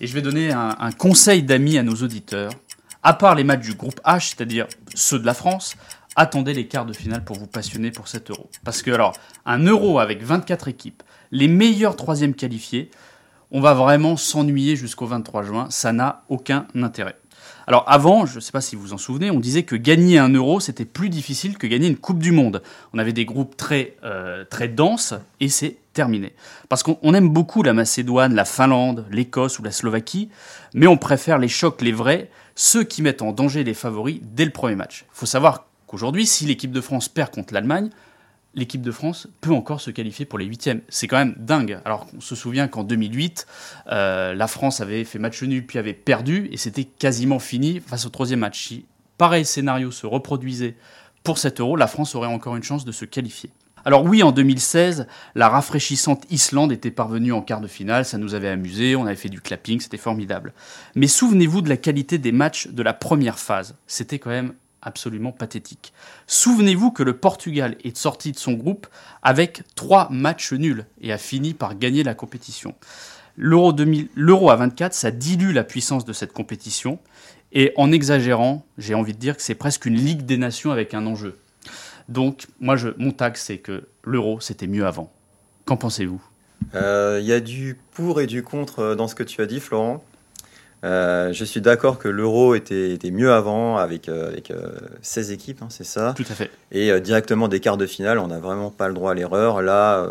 et 0.00 0.06
je 0.06 0.14
vais 0.14 0.22
donner 0.22 0.52
un, 0.52 0.92
conseil 0.92 1.42
d'amis 1.42 1.78
à 1.78 1.82
nos 1.82 1.94
auditeurs. 1.94 2.52
À 3.02 3.12
part 3.12 3.34
les 3.34 3.44
matchs 3.44 3.66
du 3.66 3.74
groupe 3.74 4.00
H, 4.04 4.30
c'est-à-dire 4.30 4.66
ceux 4.94 5.18
de 5.18 5.26
la 5.26 5.34
France, 5.34 5.76
attendez 6.16 6.54
les 6.54 6.66
quarts 6.66 6.86
de 6.86 6.92
finale 6.92 7.24
pour 7.24 7.36
vous 7.36 7.46
passionner 7.46 7.90
pour 7.90 8.08
cet 8.08 8.30
euro. 8.30 8.48
Parce 8.64 8.82
que, 8.82 8.90
alors, 8.90 9.14
un 9.44 9.64
euro 9.64 9.98
avec 9.98 10.22
24 10.22 10.68
équipes, 10.68 11.02
les 11.30 11.48
meilleurs 11.48 11.96
troisièmes 11.96 12.34
qualifiés, 12.34 12.90
on 13.50 13.60
va 13.60 13.74
vraiment 13.74 14.16
s'ennuyer 14.16 14.76
jusqu'au 14.76 15.06
23 15.06 15.42
juin. 15.42 15.66
Ça 15.70 15.92
n'a 15.92 16.24
aucun 16.28 16.66
intérêt. 16.74 17.16
Alors 17.66 17.84
avant, 17.86 18.26
je 18.26 18.36
ne 18.36 18.40
sais 18.40 18.52
pas 18.52 18.60
si 18.60 18.76
vous 18.76 18.82
vous 18.82 18.92
en 18.92 18.98
souvenez, 18.98 19.30
on 19.30 19.40
disait 19.40 19.62
que 19.62 19.76
gagner 19.76 20.18
un 20.18 20.28
euro, 20.28 20.60
c'était 20.60 20.84
plus 20.84 21.08
difficile 21.08 21.56
que 21.56 21.66
gagner 21.66 21.88
une 21.88 21.96
Coupe 21.96 22.18
du 22.18 22.32
Monde. 22.32 22.62
On 22.92 22.98
avait 22.98 23.12
des 23.12 23.24
groupes 23.24 23.56
très, 23.56 23.96
euh, 24.04 24.44
très 24.44 24.68
denses 24.68 25.14
et 25.40 25.48
c'est 25.48 25.76
terminé. 25.94 26.34
Parce 26.68 26.82
qu'on 26.82 27.14
aime 27.14 27.30
beaucoup 27.30 27.62
la 27.62 27.72
Macédoine, 27.72 28.34
la 28.34 28.44
Finlande, 28.44 29.06
l'Écosse 29.10 29.58
ou 29.58 29.62
la 29.62 29.70
Slovaquie, 29.70 30.28
mais 30.74 30.86
on 30.86 30.98
préfère 30.98 31.38
les 31.38 31.48
chocs, 31.48 31.80
les 31.80 31.92
vrais, 31.92 32.30
ceux 32.54 32.84
qui 32.84 33.00
mettent 33.00 33.22
en 33.22 33.32
danger 33.32 33.64
les 33.64 33.74
favoris 33.74 34.20
dès 34.22 34.44
le 34.44 34.50
premier 34.50 34.76
match. 34.76 35.06
Il 35.08 35.16
faut 35.16 35.26
savoir 35.26 35.66
qu'aujourd'hui, 35.86 36.26
si 36.26 36.44
l'équipe 36.44 36.72
de 36.72 36.80
France 36.80 37.08
perd 37.08 37.30
contre 37.30 37.54
l'Allemagne, 37.54 37.88
l'équipe 38.54 38.82
de 38.82 38.92
France 38.92 39.28
peut 39.40 39.52
encore 39.52 39.80
se 39.80 39.90
qualifier 39.90 40.24
pour 40.24 40.38
les 40.38 40.44
huitièmes. 40.44 40.80
C'est 40.88 41.06
quand 41.06 41.16
même 41.16 41.34
dingue. 41.38 41.80
Alors 41.84 42.06
on 42.16 42.20
se 42.20 42.34
souvient 42.34 42.68
qu'en 42.68 42.84
2008, 42.84 43.46
euh, 43.90 44.34
la 44.34 44.46
France 44.46 44.80
avait 44.80 45.04
fait 45.04 45.18
match 45.18 45.42
nul 45.42 45.66
puis 45.66 45.78
avait 45.78 45.92
perdu 45.92 46.48
et 46.52 46.56
c'était 46.56 46.84
quasiment 46.84 47.38
fini 47.38 47.80
face 47.80 48.06
au 48.06 48.10
troisième 48.10 48.40
match. 48.40 48.68
Si 48.68 48.86
pareil 49.18 49.44
scénario 49.44 49.90
se 49.90 50.06
reproduisait 50.06 50.76
pour 51.22 51.38
cet 51.38 51.60
euro, 51.60 51.76
la 51.76 51.86
France 51.86 52.14
aurait 52.14 52.28
encore 52.28 52.56
une 52.56 52.62
chance 52.62 52.84
de 52.84 52.92
se 52.92 53.04
qualifier. 53.04 53.50
Alors 53.86 54.04
oui, 54.04 54.22
en 54.22 54.32
2016, 54.32 55.06
la 55.34 55.50
rafraîchissante 55.50 56.24
Islande 56.30 56.72
était 56.72 56.90
parvenue 56.90 57.32
en 57.32 57.42
quart 57.42 57.60
de 57.60 57.66
finale, 57.66 58.06
ça 58.06 58.16
nous 58.16 58.34
avait 58.34 58.48
amusé, 58.48 58.96
on 58.96 59.04
avait 59.04 59.14
fait 59.14 59.28
du 59.28 59.42
clapping, 59.42 59.78
c'était 59.78 59.98
formidable. 59.98 60.54
Mais 60.94 61.06
souvenez-vous 61.06 61.60
de 61.60 61.68
la 61.68 61.76
qualité 61.76 62.16
des 62.16 62.32
matchs 62.32 62.68
de 62.68 62.82
la 62.82 62.94
première 62.94 63.38
phase, 63.38 63.76
c'était 63.86 64.18
quand 64.18 64.30
même 64.30 64.54
absolument 64.80 65.32
pathétique. 65.32 65.92
Souvenez-vous 66.26 66.92
que 66.92 67.02
le 67.02 67.16
Portugal 67.16 67.76
est 67.84 67.96
sorti 67.96 68.32
de 68.32 68.38
son 68.38 68.52
groupe 68.52 68.86
avec 69.22 69.62
trois 69.74 70.08
matchs 70.10 70.52
nuls 70.54 70.86
et 71.02 71.12
a 71.12 71.18
fini 71.18 71.52
par 71.52 71.78
gagner 71.78 72.02
la 72.04 72.14
compétition. 72.14 72.74
L'euro 73.36 74.50
à 74.50 74.56
24, 74.56 74.94
ça 74.94 75.10
dilue 75.10 75.52
la 75.52 75.64
puissance 75.64 76.06
de 76.06 76.12
cette 76.12 76.32
compétition 76.32 76.98
et 77.52 77.72
en 77.76 77.92
exagérant, 77.92 78.64
j'ai 78.78 78.94
envie 78.94 79.12
de 79.12 79.18
dire 79.18 79.36
que 79.36 79.42
c'est 79.42 79.54
presque 79.54 79.86
une 79.86 79.96
Ligue 79.96 80.22
des 80.22 80.38
Nations 80.38 80.70
avec 80.70 80.94
un 80.94 81.06
enjeu. 81.06 81.38
Donc, 82.08 82.46
moi, 82.60 82.76
je, 82.76 82.88
mon 82.98 83.10
tag, 83.10 83.36
c'est 83.36 83.58
que 83.58 83.84
l'euro, 84.04 84.40
c'était 84.40 84.66
mieux 84.66 84.86
avant. 84.86 85.12
Qu'en 85.64 85.76
pensez-vous? 85.76 86.22
Euh, 86.74 87.18
Il 87.20 87.26
y 87.26 87.32
a 87.32 87.40
du 87.40 87.78
pour 87.92 88.20
et 88.20 88.26
du 88.26 88.42
contre 88.42 88.80
euh, 88.80 88.94
dans 88.94 89.08
ce 89.08 89.14
que 89.14 89.22
tu 89.22 89.40
as 89.40 89.46
dit, 89.46 89.60
Florent. 89.60 90.04
Euh, 90.84 91.32
je 91.32 91.44
suis 91.44 91.62
d'accord 91.62 91.98
que 91.98 92.08
l'euro 92.08 92.54
était, 92.54 92.92
était, 92.92 93.10
mieux 93.10 93.32
avant 93.32 93.78
avec, 93.78 94.10
euh, 94.10 94.28
avec 94.28 94.52
16 95.00 95.30
euh, 95.30 95.34
équipes, 95.34 95.62
hein, 95.62 95.68
c'est 95.70 95.84
ça? 95.84 96.12
Tout 96.14 96.26
à 96.28 96.34
fait. 96.34 96.50
Et 96.72 97.00
directement 97.00 97.48
des 97.48 97.60
quarts 97.60 97.78
de 97.78 97.86
finale, 97.86 98.18
on 98.18 98.26
n'a 98.26 98.38
vraiment 98.38 98.70
pas 98.70 98.88
le 98.88 98.94
droit 98.94 99.12
à 99.12 99.14
l'erreur. 99.14 99.62
Là, 99.62 100.06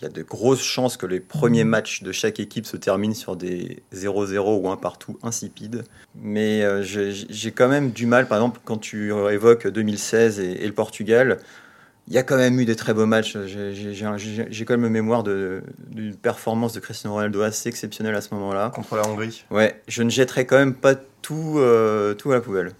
il 0.00 0.04
y 0.04 0.06
a 0.06 0.10
de 0.10 0.22
grosses 0.22 0.62
chances 0.62 0.96
que 0.96 1.06
les 1.06 1.20
premiers 1.20 1.64
matchs 1.64 2.02
de 2.02 2.12
chaque 2.12 2.38
équipe 2.40 2.66
se 2.66 2.76
terminent 2.76 3.14
sur 3.14 3.36
des 3.36 3.82
0-0 3.94 4.60
ou 4.60 4.68
un 4.68 4.76
partout 4.76 5.18
insipide. 5.22 5.84
Mais 6.14 6.62
j'ai 6.84 7.52
quand 7.52 7.68
même 7.68 7.90
du 7.90 8.06
mal, 8.06 8.28
par 8.28 8.38
exemple, 8.38 8.60
quand 8.64 8.78
tu 8.78 9.12
évoques 9.12 9.66
2016 9.66 10.38
et, 10.38 10.62
et 10.62 10.66
le 10.66 10.72
Portugal, 10.72 11.38
il 12.08 12.14
y 12.14 12.18
a 12.18 12.22
quand 12.22 12.36
même 12.36 12.58
eu 12.58 12.64
des 12.64 12.76
très 12.76 12.94
beaux 12.94 13.06
matchs. 13.06 13.36
J'ai 13.46 14.64
quand 14.64 14.78
même 14.78 14.90
mémoire 14.90 15.22
d'une 15.22 16.16
performance 16.16 16.72
de 16.72 16.80
Cristiano 16.80 17.14
Ronaldo 17.14 17.42
assez 17.42 17.68
exceptionnelle 17.68 18.14
à 18.14 18.22
ce 18.22 18.34
moment-là. 18.34 18.70
Contre 18.74 18.96
la 18.96 19.06
Hongrie. 19.06 19.44
Ouais, 19.50 19.80
je 19.88 20.02
ne 20.02 20.08
jetterai 20.08 20.46
quand 20.46 20.56
même 20.56 20.74
pas 20.74 20.94
tout, 20.94 21.56
euh, 21.58 22.14
tout 22.14 22.30
à 22.32 22.36
la 22.36 22.40
poubelle. 22.40 22.72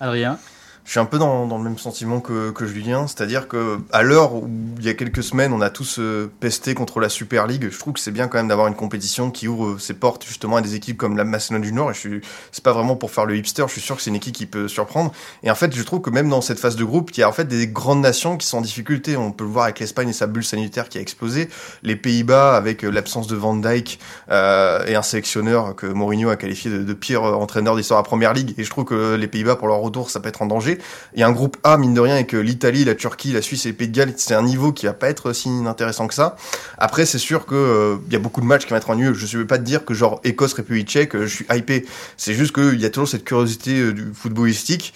Adrien? 0.00 0.38
Je 0.84 0.90
suis 0.90 1.00
un 1.00 1.04
peu 1.04 1.18
dans, 1.18 1.46
le 1.46 1.62
même 1.62 1.78
sentiment 1.78 2.20
que, 2.20 2.50
que 2.50 2.66
Julien, 2.66 3.06
c'est-à-dire 3.06 3.46
que 3.46 3.78
à 3.92 4.02
l'heure 4.02 4.34
où 4.34 4.48
il 4.78 4.84
y 4.84 4.88
a 4.88 4.94
quelques 4.94 5.22
semaines 5.22 5.52
on 5.52 5.60
a 5.60 5.70
tous 5.70 5.98
euh, 6.00 6.30
pesté 6.40 6.74
contre 6.74 6.98
la 6.98 7.08
Super 7.08 7.46
League, 7.46 7.68
je 7.70 7.78
trouve 7.78 7.94
que 7.94 8.00
c'est 8.00 8.10
bien 8.10 8.26
quand 8.26 8.38
même 8.38 8.48
d'avoir 8.48 8.66
une 8.66 8.74
compétition 8.74 9.30
qui 9.30 9.46
ouvre 9.46 9.70
euh, 9.70 9.78
ses 9.78 9.94
portes 9.94 10.26
justement 10.26 10.56
à 10.56 10.60
des 10.60 10.74
équipes 10.74 10.96
comme 10.96 11.16
la 11.16 11.24
Macédoine 11.24 11.62
du 11.62 11.72
Nord. 11.72 11.92
Et 11.92 11.94
je 11.94 11.98
suis, 12.00 12.20
c'est 12.50 12.64
pas 12.64 12.72
vraiment 12.72 12.96
pour 12.96 13.12
faire 13.12 13.26
le 13.26 13.36
hipster, 13.36 13.64
je 13.68 13.72
suis 13.72 13.80
sûr 13.80 13.96
que 13.96 14.02
c'est 14.02 14.10
une 14.10 14.16
équipe 14.16 14.34
qui 14.34 14.46
peut 14.46 14.66
surprendre. 14.66 15.12
Et 15.44 15.50
en 15.50 15.54
fait, 15.54 15.74
je 15.74 15.82
trouve 15.82 16.00
que 16.00 16.10
même 16.10 16.28
dans 16.28 16.40
cette 16.40 16.58
phase 16.58 16.74
de 16.74 16.84
groupe, 16.84 17.10
il 17.12 17.20
y 17.20 17.22
a 17.22 17.28
en 17.28 17.32
fait 17.32 17.46
des 17.46 17.68
grandes 17.68 18.00
nations 18.00 18.36
qui 18.36 18.46
sont 18.46 18.58
en 18.58 18.62
difficulté. 18.62 19.16
On 19.16 19.30
peut 19.30 19.44
le 19.44 19.50
voir 19.50 19.64
avec 19.64 19.78
l'Espagne 19.78 20.08
et 20.08 20.12
sa 20.12 20.26
bulle 20.26 20.44
sanitaire 20.44 20.88
qui 20.88 20.98
a 20.98 21.00
explosé, 21.00 21.48
les 21.84 21.96
Pays-Bas 21.96 22.56
avec 22.56 22.84
euh, 22.84 22.90
l'absence 22.90 23.28
de 23.28 23.36
Van 23.36 23.54
Dijk 23.54 24.00
et 24.28 24.94
un 24.94 25.02
sélectionneur 25.02 25.76
que 25.76 25.86
Mourinho 25.86 26.28
a 26.28 26.36
qualifié 26.36 26.70
de, 26.70 26.92
pire 26.92 27.22
entraîneur 27.22 27.76
d'histoire 27.76 28.00
à 28.00 28.02
Première 28.02 28.32
Ligue. 28.32 28.54
Et 28.58 28.64
je 28.64 28.70
trouve 28.70 28.84
que 28.84 29.14
les 29.14 29.28
Pays-Bas 29.28 29.56
pour 29.56 29.68
leur 29.68 29.78
retour, 29.78 30.10
ça 30.10 30.20
peut 30.20 30.28
être 30.28 30.42
en 30.42 30.46
danger. 30.46 30.71
Il 31.14 31.20
y 31.20 31.22
a 31.22 31.28
un 31.28 31.32
groupe 31.32 31.56
A, 31.64 31.76
mine 31.76 31.94
de 31.94 32.00
rien, 32.00 32.14
avec 32.14 32.32
l'Italie, 32.32 32.84
la 32.84 32.94
Turquie, 32.94 33.32
la 33.32 33.42
Suisse 33.42 33.66
et 33.66 33.70
le 33.70 33.74
Pays 33.74 33.88
de 33.88 33.96
Galles, 33.96 34.14
c'est 34.16 34.34
un 34.34 34.42
niveau 34.42 34.72
qui 34.72 34.86
va 34.86 34.92
pas 34.92 35.08
être 35.08 35.32
si 35.32 35.48
intéressant 35.66 36.06
que 36.06 36.14
ça. 36.14 36.36
Après, 36.78 37.06
c'est 37.06 37.18
sûr 37.18 37.46
que 37.46 37.54
euh, 37.54 37.96
il 38.06 38.12
y 38.12 38.16
a 38.16 38.18
beaucoup 38.18 38.40
de 38.40 38.46
matchs 38.46 38.64
qui 38.64 38.70
vont 38.70 38.76
être 38.76 38.90
ennuyeux. 38.90 39.14
Je 39.14 39.36
ne 39.36 39.42
veux 39.42 39.46
pas 39.46 39.58
te 39.58 39.64
dire 39.64 39.84
que 39.84 39.94
genre 39.94 40.20
Écosse, 40.24 40.54
République 40.54 40.88
tchèque, 40.88 41.14
euh, 41.14 41.26
je 41.26 41.34
suis 41.34 41.46
hypé. 41.52 41.86
C'est 42.16 42.34
juste 42.34 42.54
qu'il 42.54 42.80
y 42.80 42.84
a 42.84 42.90
toujours 42.90 43.08
cette 43.08 43.24
curiosité 43.24 43.78
euh, 43.78 43.92
du 43.92 44.12
footballistique. 44.14 44.94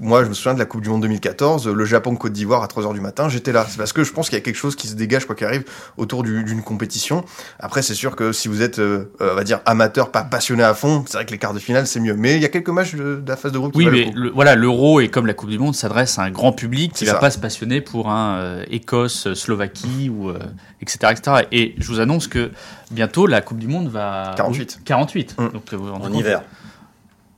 moi, 0.00 0.24
je 0.24 0.28
me 0.28 0.34
souviens 0.34 0.54
de 0.54 0.58
la 0.58 0.64
Coupe 0.64 0.82
du 0.82 0.88
Monde 0.88 1.02
2014, 1.02 1.68
le 1.68 1.84
Japon-Côte 1.84 2.32
d'Ivoire 2.32 2.62
à 2.62 2.66
3h 2.66 2.92
du 2.94 3.00
matin, 3.00 3.28
j'étais 3.28 3.52
là. 3.52 3.66
C'est 3.68 3.78
parce 3.78 3.92
que 3.92 4.04
je 4.04 4.12
pense 4.12 4.28
qu'il 4.28 4.38
y 4.38 4.40
a 4.40 4.44
quelque 4.44 4.56
chose 4.56 4.76
qui 4.76 4.88
se 4.88 4.94
dégage, 4.94 5.26
quoi 5.26 5.34
qu'il 5.34 5.46
arrive, 5.46 5.64
autour 5.96 6.22
d'une 6.22 6.62
compétition. 6.62 7.24
Après, 7.58 7.82
c'est 7.82 7.94
sûr 7.94 8.16
que 8.16 8.32
si 8.32 8.48
vous 8.48 8.62
êtes, 8.62 8.78
on 8.78 9.34
va 9.34 9.44
dire, 9.44 9.60
amateur, 9.66 10.10
pas 10.10 10.22
passionné 10.22 10.62
à 10.62 10.74
fond, 10.74 11.04
c'est 11.06 11.16
vrai 11.16 11.26
que 11.26 11.30
les 11.30 11.38
quarts 11.38 11.54
de 11.54 11.58
finale, 11.58 11.86
c'est 11.86 12.00
mieux. 12.00 12.14
Mais 12.14 12.36
il 12.36 12.42
y 12.42 12.44
a 12.44 12.48
quelques 12.48 12.68
matchs 12.68 12.94
de, 12.94 13.22
la 13.26 13.36
phase 13.36 13.52
de 13.52 13.58
groupe 13.58 13.72
qui 13.72 13.78
Oui, 13.78 13.88
mais 13.90 14.30
voilà, 14.34 14.54
l'euro 14.54 14.81
est 15.00 15.08
comme 15.08 15.26
la 15.26 15.34
Coupe 15.34 15.50
du 15.50 15.58
Monde 15.58 15.74
s'adresse 15.74 16.18
à 16.18 16.22
un 16.22 16.30
grand 16.30 16.52
public 16.52 16.92
qui 16.92 17.04
ne 17.04 17.10
va 17.10 17.18
pas 17.18 17.30
se 17.30 17.38
passionner 17.38 17.80
pour 17.80 18.10
un 18.10 18.36
euh, 18.36 18.64
Écosse, 18.70 19.32
Slovaquie 19.34 20.08
ou 20.08 20.30
euh, 20.30 20.38
etc., 20.80 21.12
etc. 21.12 21.46
Et 21.52 21.74
je 21.78 21.86
vous 21.86 22.00
annonce 22.00 22.26
que 22.26 22.50
bientôt 22.90 23.26
la 23.26 23.40
Coupe 23.40 23.58
du 23.58 23.68
Monde 23.68 23.88
va 23.88 24.34
48. 24.36 24.80
48. 24.84 25.38
Mmh. 25.38 25.48
Donc, 25.48 25.72
euh, 25.72 25.78
en 25.78 26.12
hiver. 26.12 26.42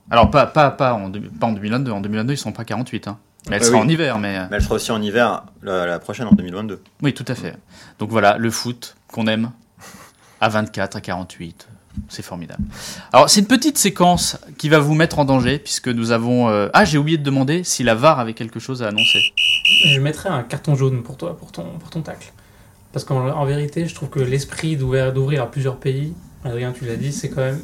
Alors 0.09 0.29
pas 0.29 0.45
pas 0.45 0.71
pas 0.71 0.93
en, 0.93 1.11
pas 1.11 1.47
en 1.47 1.51
2022. 1.51 1.91
En 1.91 2.01
2022 2.01 2.33
ils 2.33 2.37
seront 2.37 2.51
pas 2.51 2.65
48. 2.65 3.07
Hein. 3.07 3.17
Mais 3.49 3.57
elle 3.57 3.63
sera 3.63 3.77
en 3.77 3.87
hiver. 3.87 4.17
Mais... 4.17 4.39
mais... 4.49 4.57
elle 4.57 4.63
sera 4.63 4.75
aussi 4.75 4.91
en 4.91 5.01
hiver 5.01 5.43
la, 5.61 5.85
la 5.85 5.99
prochaine 5.99 6.27
en 6.27 6.33
2022. 6.33 6.81
Oui, 7.01 7.13
tout 7.13 7.25
à 7.27 7.35
fait. 7.35 7.55
Donc 7.99 8.09
voilà, 8.09 8.37
le 8.37 8.49
foot 8.49 8.95
qu'on 9.07 9.27
aime 9.27 9.51
à 10.41 10.49
24, 10.49 10.95
à 10.95 11.01
48, 11.01 11.67
c'est 12.09 12.21
formidable. 12.21 12.63
Alors, 13.11 13.29
c'est 13.29 13.39
une 13.39 13.47
petite 13.47 13.77
séquence 13.77 14.37
qui 14.57 14.69
va 14.69 14.79
vous 14.79 14.95
mettre 14.95 15.19
en 15.19 15.25
danger, 15.25 15.59
puisque 15.59 15.87
nous 15.87 16.11
avons. 16.11 16.49
Euh, 16.49 16.69
ah, 16.73 16.85
j'ai 16.85 16.97
oublié 16.97 17.17
de 17.17 17.23
demander 17.23 17.63
si 17.63 17.83
la 17.83 17.95
VAR 17.95 18.19
avait 18.19 18.33
quelque 18.33 18.59
chose 18.59 18.83
à 18.83 18.87
annoncer. 18.87 19.19
Je 19.85 19.99
mettrais 19.99 20.29
un 20.29 20.43
carton 20.43 20.75
jaune 20.75 21.03
pour 21.03 21.17
toi, 21.17 21.37
pour 21.37 21.51
ton, 21.51 21.63
pour 21.79 21.89
ton 21.89 22.01
tacle. 22.01 22.31
Parce 22.93 23.03
qu'en 23.03 23.45
vérité, 23.45 23.87
je 23.87 23.95
trouve 23.95 24.09
que 24.09 24.19
l'esprit 24.19 24.77
d'ouvrir 24.77 25.43
à 25.43 25.51
plusieurs 25.51 25.77
pays, 25.77 26.13
Adrien, 26.45 26.71
tu 26.71 26.85
l'as 26.85 26.95
dit, 26.95 27.11
c'est 27.11 27.29
quand 27.29 27.41
même. 27.41 27.59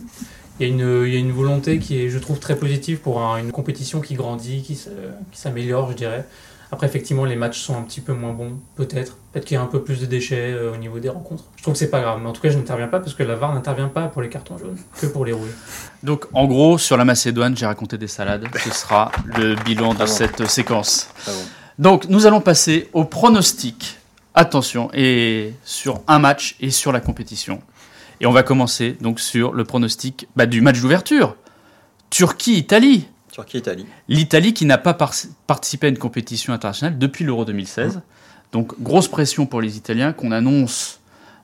Il 0.60 0.68
y, 0.68 0.70
a 0.70 0.74
une, 0.74 1.06
il 1.08 1.14
y, 1.14 1.16
a 1.16 1.20
une, 1.20 1.32
volonté 1.32 1.80
qui 1.80 2.00
est, 2.00 2.10
je 2.10 2.20
trouve, 2.20 2.38
très 2.38 2.56
positive 2.56 3.00
pour 3.00 3.20
une 3.36 3.52
compétition 3.52 4.00
qui 4.02 4.14
grandit, 4.14 4.62
qui 4.62 4.80
s'améliore, 5.32 5.90
je 5.92 5.96
dirais. 5.96 6.26
Après, 6.72 6.88
effectivement, 6.88 7.26
les 7.26 7.36
matchs 7.36 7.60
sont 7.60 7.76
un 7.76 7.82
petit 7.82 8.00
peu 8.00 8.14
moins 8.14 8.32
bons, 8.32 8.54
peut-être. 8.76 9.18
Peut-être 9.32 9.46
qu'il 9.46 9.56
y 9.56 9.58
a 9.58 9.62
un 9.62 9.68
peu 9.68 9.84
plus 9.84 10.00
de 10.00 10.06
déchets 10.06 10.54
euh, 10.54 10.74
au 10.74 10.78
niveau 10.78 11.00
des 11.00 11.10
rencontres. 11.10 11.44
Je 11.58 11.64
trouve 11.64 11.74
que 11.74 11.80
c'est 11.80 11.90
pas 11.90 12.00
grave. 12.00 12.20
Mais 12.22 12.30
en 12.30 12.32
tout 12.32 12.42
cas, 12.42 12.50
je 12.50 12.58
n'interviens 12.58 12.88
pas 12.88 13.02
parce 13.02 13.14
que 13.14 13.24
la 13.24 13.36
VAR 13.36 13.54
n'intervient 13.54 13.90
pas 13.90 14.08
pour 14.08 14.22
les 14.22 14.30
cartons 14.30 14.58
jaunes, 14.58 14.78
que 15.00 15.06
pour 15.08 15.26
les 15.26 15.34
rouges. 15.34 15.52
Donc, 16.02 16.28
en 16.32 16.46
gros, 16.46 16.78
sur 16.78 16.96
la 16.96 17.04
Macédoine, 17.04 17.58
j'ai 17.58 17.66
raconté 17.66 17.98
des 17.98 18.08
salades. 18.08 18.48
Ce 18.64 18.72
sera 18.72 19.12
le 19.26 19.56
bilan 19.66 19.94
de 19.94 20.06
cette 20.06 20.48
séquence. 20.48 21.10
Donc, 21.78 22.08
nous 22.08 22.26
allons 22.26 22.42
passer 22.42 22.90
au 22.94 23.04
pronostic. 23.04 23.98
Attention, 24.34 24.90
et 24.94 25.54
sur 25.66 26.00
un 26.08 26.20
match 26.20 26.56
et 26.62 26.72
sur 26.72 26.94
la 26.94 27.02
compétition. 27.02 27.62
Et 28.22 28.26
on 28.26 28.32
va 28.32 28.44
commencer 28.44 28.96
donc 29.02 29.20
sur 29.20 29.52
le 29.52 29.66
pronostic 29.66 30.28
bah, 30.38 30.46
du 30.46 30.62
match 30.62 30.80
d'ouverture. 30.80 31.36
Turquie-Italie. 32.12 33.08
Turquie-Italie. 33.32 33.86
L'Italie 34.08 34.54
qui 34.54 34.66
n'a 34.66 34.78
pas 34.78 34.94
participé 34.94 35.88
à 35.88 35.90
une 35.90 35.98
compétition 35.98 36.54
internationale 36.54 36.98
depuis 36.98 37.26
l'Euro 37.26 37.46
2016. 37.46 38.02
Donc 38.52 38.80
grosse 38.82 39.08
pression 39.08 39.46
pour 39.46 39.62
les 39.62 39.78
Italiens 39.78 40.12
qu'on 40.14 40.32
annonce 40.32 41.00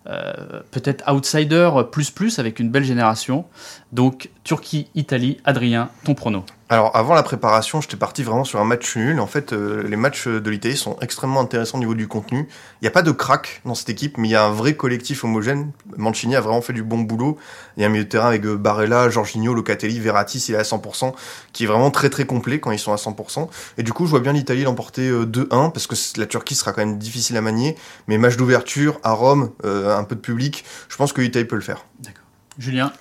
euh, 0.08 0.62
peut-être 0.72 1.10
outsider 1.12 1.70
plus 1.92 2.12
plus 2.12 2.40
avec 2.40 2.60
une 2.60 2.70
belle 2.70 2.84
génération. 2.84 3.46
Donc 3.92 4.30
Turquie, 4.44 4.88
Italie, 4.96 5.38
Adrien, 5.46 5.90
ton 6.04 6.14
prono. 6.14 6.46
Alors 6.70 6.94
avant 6.98 7.14
la 7.14 7.24
préparation, 7.24 7.80
j'étais 7.80 7.96
parti 7.96 8.24
vraiment 8.24 8.44
sur 8.44 8.60
un 8.60 8.66
match 8.66 8.98
nul. 8.98 9.22
En 9.22 9.28
fait, 9.28 9.54
euh, 9.54 9.88
les 9.88 9.96
matchs 9.96 10.28
de 10.28 10.50
l'Italie 10.50 10.76
sont 10.76 10.98
extrêmement 11.00 11.40
intéressants 11.40 11.78
au 11.78 11.80
niveau 11.80 11.94
du 11.94 12.10
contenu. 12.10 12.40
Il 12.40 12.84
n'y 12.84 12.90
a 12.90 12.92
pas 12.92 13.04
de 13.04 13.12
crack 13.12 13.62
dans 13.64 13.74
cette 13.74 13.90
équipe, 13.90 14.18
mais 14.18 14.28
il 14.28 14.32
y 14.32 14.36
a 14.36 14.44
un 14.44 14.52
vrai 14.52 14.76
collectif 14.76 15.24
homogène. 15.24 15.72
Mancini 15.96 16.36
a 16.36 16.42
vraiment 16.42 16.62
fait 16.62 16.74
du 16.74 16.84
bon 16.84 17.00
boulot. 17.00 17.38
Il 17.78 17.82
y 17.82 17.84
a 17.86 17.88
un 17.88 17.90
milieu 17.90 18.04
de 18.04 18.10
terrain 18.10 18.28
avec 18.28 18.44
euh, 18.46 18.58
Barella, 18.58 19.10
Jorginho, 19.10 19.54
Locatelli, 19.54 19.98
Verratti, 20.00 20.40
il 20.50 20.56
est 20.56 20.58
à 20.58 20.64
100%, 20.64 21.14
qui 21.54 21.64
est 21.64 21.68
vraiment 21.68 21.90
très 21.90 22.10
très 22.10 22.26
complet 22.26 22.60
quand 22.60 22.72
ils 22.72 22.80
sont 22.80 22.92
à 22.92 22.98
100%. 22.98 23.48
Et 23.78 23.84
du 23.84 23.94
coup, 23.94 24.06
je 24.06 24.12
vois 24.12 24.20
bien 24.20 24.34
l'Italie 24.34 24.64
l'emporter 24.64 25.10
2-1 25.10 25.72
parce 25.72 25.88
que 25.88 25.96
la 26.20 26.26
Turquie 26.26 26.56
sera 26.56 26.74
quand 26.74 26.82
même 26.82 26.98
difficile 26.98 27.38
à 27.38 27.42
manier. 27.42 27.78
Mais 28.10 28.18
match 28.18 28.36
d'ouverture 28.36 29.00
à 29.04 29.14
Rome, 29.14 29.52
un 29.64 30.04
peu 30.04 30.16
de 30.16 30.22
public, 30.22 30.66
je 30.90 30.98
pense 30.98 31.14
que 31.14 31.22
l'Italie 31.22 31.46
peut 31.46 31.56
le 31.56 31.62
faire. 31.62 31.86
D'accord. 32.00 32.24
Julien? 32.60 32.92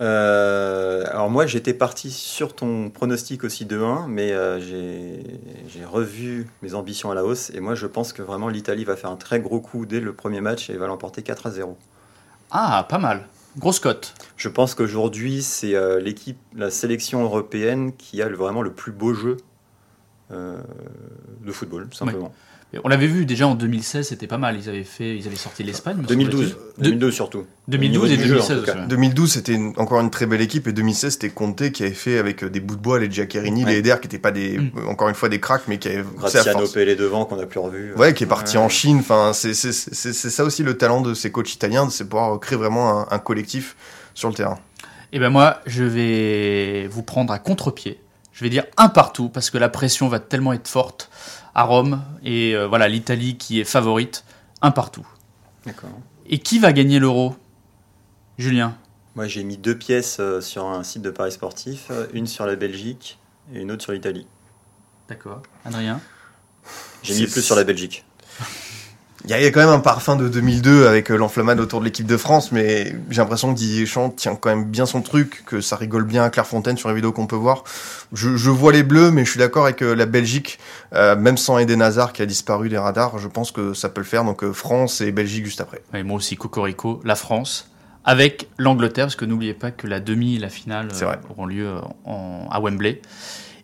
Euh, 0.00 1.04
alors 1.10 1.28
moi 1.28 1.46
j'étais 1.46 1.74
parti 1.74 2.10
sur 2.10 2.54
ton 2.54 2.88
pronostic 2.90 3.42
aussi 3.42 3.64
de 3.64 3.80
1, 3.80 4.06
mais 4.08 4.32
euh, 4.32 4.60
j'ai 4.60 5.84
revu 5.84 6.48
mes 6.62 6.74
ambitions 6.74 7.10
à 7.10 7.14
la 7.14 7.24
hausse 7.24 7.50
et 7.50 7.60
moi 7.60 7.74
je 7.74 7.86
pense 7.86 8.12
que 8.12 8.22
vraiment 8.22 8.48
l'Italie 8.48 8.84
va 8.84 8.96
faire 8.96 9.10
un 9.10 9.16
très 9.16 9.40
gros 9.40 9.60
coup 9.60 9.86
dès 9.86 10.00
le 10.00 10.12
premier 10.12 10.40
match 10.40 10.70
et 10.70 10.76
va 10.76 10.86
l'emporter 10.86 11.22
4 11.22 11.46
à 11.46 11.50
0. 11.50 11.76
Ah, 12.50 12.86
pas 12.88 12.98
mal. 12.98 13.26
Grosse 13.56 13.80
cote. 13.80 14.14
Je 14.36 14.48
pense 14.48 14.74
qu'aujourd'hui 14.74 15.42
c'est 15.42 15.74
euh, 15.74 15.98
l'équipe, 16.00 16.38
la 16.54 16.70
sélection 16.70 17.22
européenne 17.24 17.92
qui 17.96 18.22
a 18.22 18.28
vraiment 18.28 18.62
le 18.62 18.72
plus 18.72 18.92
beau 18.92 19.14
jeu 19.14 19.36
de 20.30 21.52
football, 21.52 21.88
simplement. 21.94 22.34
On 22.84 22.88
l'avait 22.88 23.06
vu 23.06 23.24
déjà 23.24 23.48
en 23.48 23.54
2016, 23.54 24.08
c'était 24.08 24.26
pas 24.26 24.36
mal. 24.36 24.58
Ils 24.60 24.68
avaient 24.68 24.84
fait, 24.84 25.16
ils 25.16 25.26
avaient 25.26 25.36
sorti 25.36 25.62
l'Espagne. 25.62 26.02
2012, 26.06 26.56
2012 26.76 27.14
surtout. 27.14 27.46
2012 27.68 28.12
et 28.12 28.16
2016 28.18 28.58
aussi. 28.58 28.72
2012 28.88 29.32
c'était 29.32 29.58
encore 29.78 30.00
une 30.00 30.10
très 30.10 30.26
belle 30.26 30.42
équipe 30.42 30.66
et 30.68 30.72
2016 30.72 31.14
c'était 31.14 31.30
Conte 31.30 31.70
qui 31.70 31.82
avait 31.82 31.92
fait 31.92 32.18
avec 32.18 32.44
euh, 32.44 32.50
des 32.50 32.60
bouts 32.60 32.76
de 32.76 32.82
bois 32.82 32.98
les 32.98 33.10
Giaccherini, 33.10 33.64
les 33.64 33.78
Eder 33.78 33.96
qui 34.02 34.08
n'étaient 34.08 34.18
pas 34.18 34.32
des, 34.32 34.58
mm. 34.58 34.70
euh, 34.76 34.86
encore 34.86 35.08
une 35.08 35.14
fois 35.14 35.30
des 35.30 35.40
cracks 35.40 35.62
mais 35.66 35.78
qui 35.78 35.88
avaient. 35.88 36.04
Graziano 36.16 36.66
les 36.76 36.94
devant 36.94 37.24
qu'on 37.24 37.38
a 37.38 37.46
plus 37.46 37.58
revu. 37.58 37.94
Ouais, 37.94 38.12
qui 38.12 38.24
est 38.24 38.28
parti 38.28 38.58
en 38.58 38.68
Chine. 38.68 38.98
Enfin, 39.00 39.32
c'est 39.32 39.54
ça 39.54 40.44
aussi 40.44 40.62
le 40.62 40.76
talent 40.76 41.00
de 41.00 41.14
ces 41.14 41.30
coachs 41.30 41.54
italiens, 41.54 41.88
c'est 41.88 42.04
pouvoir 42.04 42.38
créer 42.38 42.58
vraiment 42.58 43.10
un, 43.10 43.18
collectif 43.18 43.76
sur 44.14 44.28
le 44.28 44.34
terrain. 44.34 44.58
Et 45.10 45.16
eh 45.16 45.18
ben 45.18 45.30
moi, 45.30 45.60
je 45.64 45.84
vais 45.84 46.86
vous 46.88 47.02
prendre 47.02 47.32
à 47.32 47.38
contre-pied. 47.38 47.98
Je 48.32 48.44
vais 48.44 48.50
dire 48.50 48.64
un 48.76 48.88
partout 48.88 49.30
parce 49.30 49.50
que 49.50 49.58
la 49.58 49.68
pression 49.68 50.08
va 50.08 50.20
tellement 50.20 50.52
être 50.52 50.68
forte 50.68 51.10
à 51.58 51.64
Rome. 51.64 52.04
Et 52.22 52.54
euh, 52.54 52.68
voilà, 52.68 52.86
l'Italie 52.86 53.36
qui 53.36 53.58
est 53.60 53.64
favorite, 53.64 54.24
un 54.62 54.70
partout. 54.70 55.06
D'accord. 55.66 55.90
Et 56.26 56.38
qui 56.38 56.60
va 56.60 56.72
gagner 56.72 57.00
l'euro? 57.00 57.34
Julien 58.38 58.76
Moi, 59.16 59.26
j'ai 59.26 59.42
mis 59.42 59.56
deux 59.56 59.76
pièces 59.76 60.18
euh, 60.20 60.40
sur 60.40 60.66
un 60.66 60.84
site 60.84 61.02
de 61.02 61.10
Paris 61.10 61.32
sportif, 61.32 61.88
euh, 61.90 62.06
une 62.12 62.28
sur 62.28 62.46
la 62.46 62.54
Belgique 62.54 63.18
et 63.52 63.60
une 63.60 63.72
autre 63.72 63.82
sur 63.82 63.92
l'Italie. 63.92 64.28
D'accord. 65.08 65.42
Adrien? 65.64 66.00
J'ai 67.02 67.14
mis 67.14 67.26
plus 67.26 67.42
sur 67.42 67.56
la 67.56 67.64
Belgique. 67.64 68.04
Il 69.24 69.30
y, 69.30 69.34
a 69.34 69.50
quand 69.50 69.60
même 69.60 69.68
un 69.68 69.80
parfum 69.80 70.14
de 70.14 70.28
2002 70.28 70.86
avec 70.86 71.10
euh, 71.10 71.16
l'enflammade 71.16 71.58
autour 71.58 71.80
de 71.80 71.84
l'équipe 71.84 72.06
de 72.06 72.16
France, 72.16 72.52
mais 72.52 72.94
j'ai 73.10 73.20
l'impression 73.20 73.52
que 73.52 73.58
Didier 73.58 73.80
Deschamps 73.80 74.10
tient 74.10 74.36
quand 74.36 74.48
même 74.48 74.64
bien 74.64 74.86
son 74.86 75.02
truc, 75.02 75.42
que 75.44 75.60
ça 75.60 75.74
rigole 75.74 76.04
bien 76.04 76.22
à 76.22 76.30
Clairefontaine 76.30 76.76
sur 76.76 76.88
les 76.88 76.94
vidéos 76.94 77.10
qu'on 77.10 77.26
peut 77.26 77.36
voir. 77.36 77.64
Je, 78.12 78.28
vois 78.48 78.72
les 78.72 78.84
bleus, 78.84 79.10
mais 79.10 79.24
je 79.24 79.30
suis 79.30 79.40
d'accord 79.40 79.64
avec 79.64 79.82
euh, 79.82 79.94
la 79.94 80.06
Belgique, 80.06 80.60
euh, 80.94 81.16
même 81.16 81.36
sans 81.36 81.58
Eden 81.58 81.82
Hazard 81.82 82.12
qui 82.12 82.22
a 82.22 82.26
disparu 82.26 82.68
des 82.68 82.78
radars, 82.78 83.18
je 83.18 83.26
pense 83.26 83.50
que 83.50 83.74
ça 83.74 83.88
peut 83.88 84.00
le 84.00 84.06
faire. 84.06 84.22
Donc 84.22 84.48
France 84.52 85.00
et 85.00 85.10
Belgique 85.10 85.44
juste 85.44 85.60
après. 85.60 85.82
Et 85.94 86.04
moi 86.04 86.16
aussi, 86.16 86.36
Cocorico, 86.36 87.00
la 87.04 87.16
France 87.16 87.68
avec 88.04 88.48
l'Angleterre, 88.56 89.06
parce 89.06 89.16
que 89.16 89.24
n'oubliez 89.24 89.52
pas 89.52 89.70
que 89.72 89.86
la 89.86 90.00
demi 90.00 90.36
et 90.36 90.38
la 90.38 90.48
finale 90.48 90.88
auront 91.28 91.44
lieu 91.44 91.68
à 92.06 92.60
Wembley. 92.60 93.02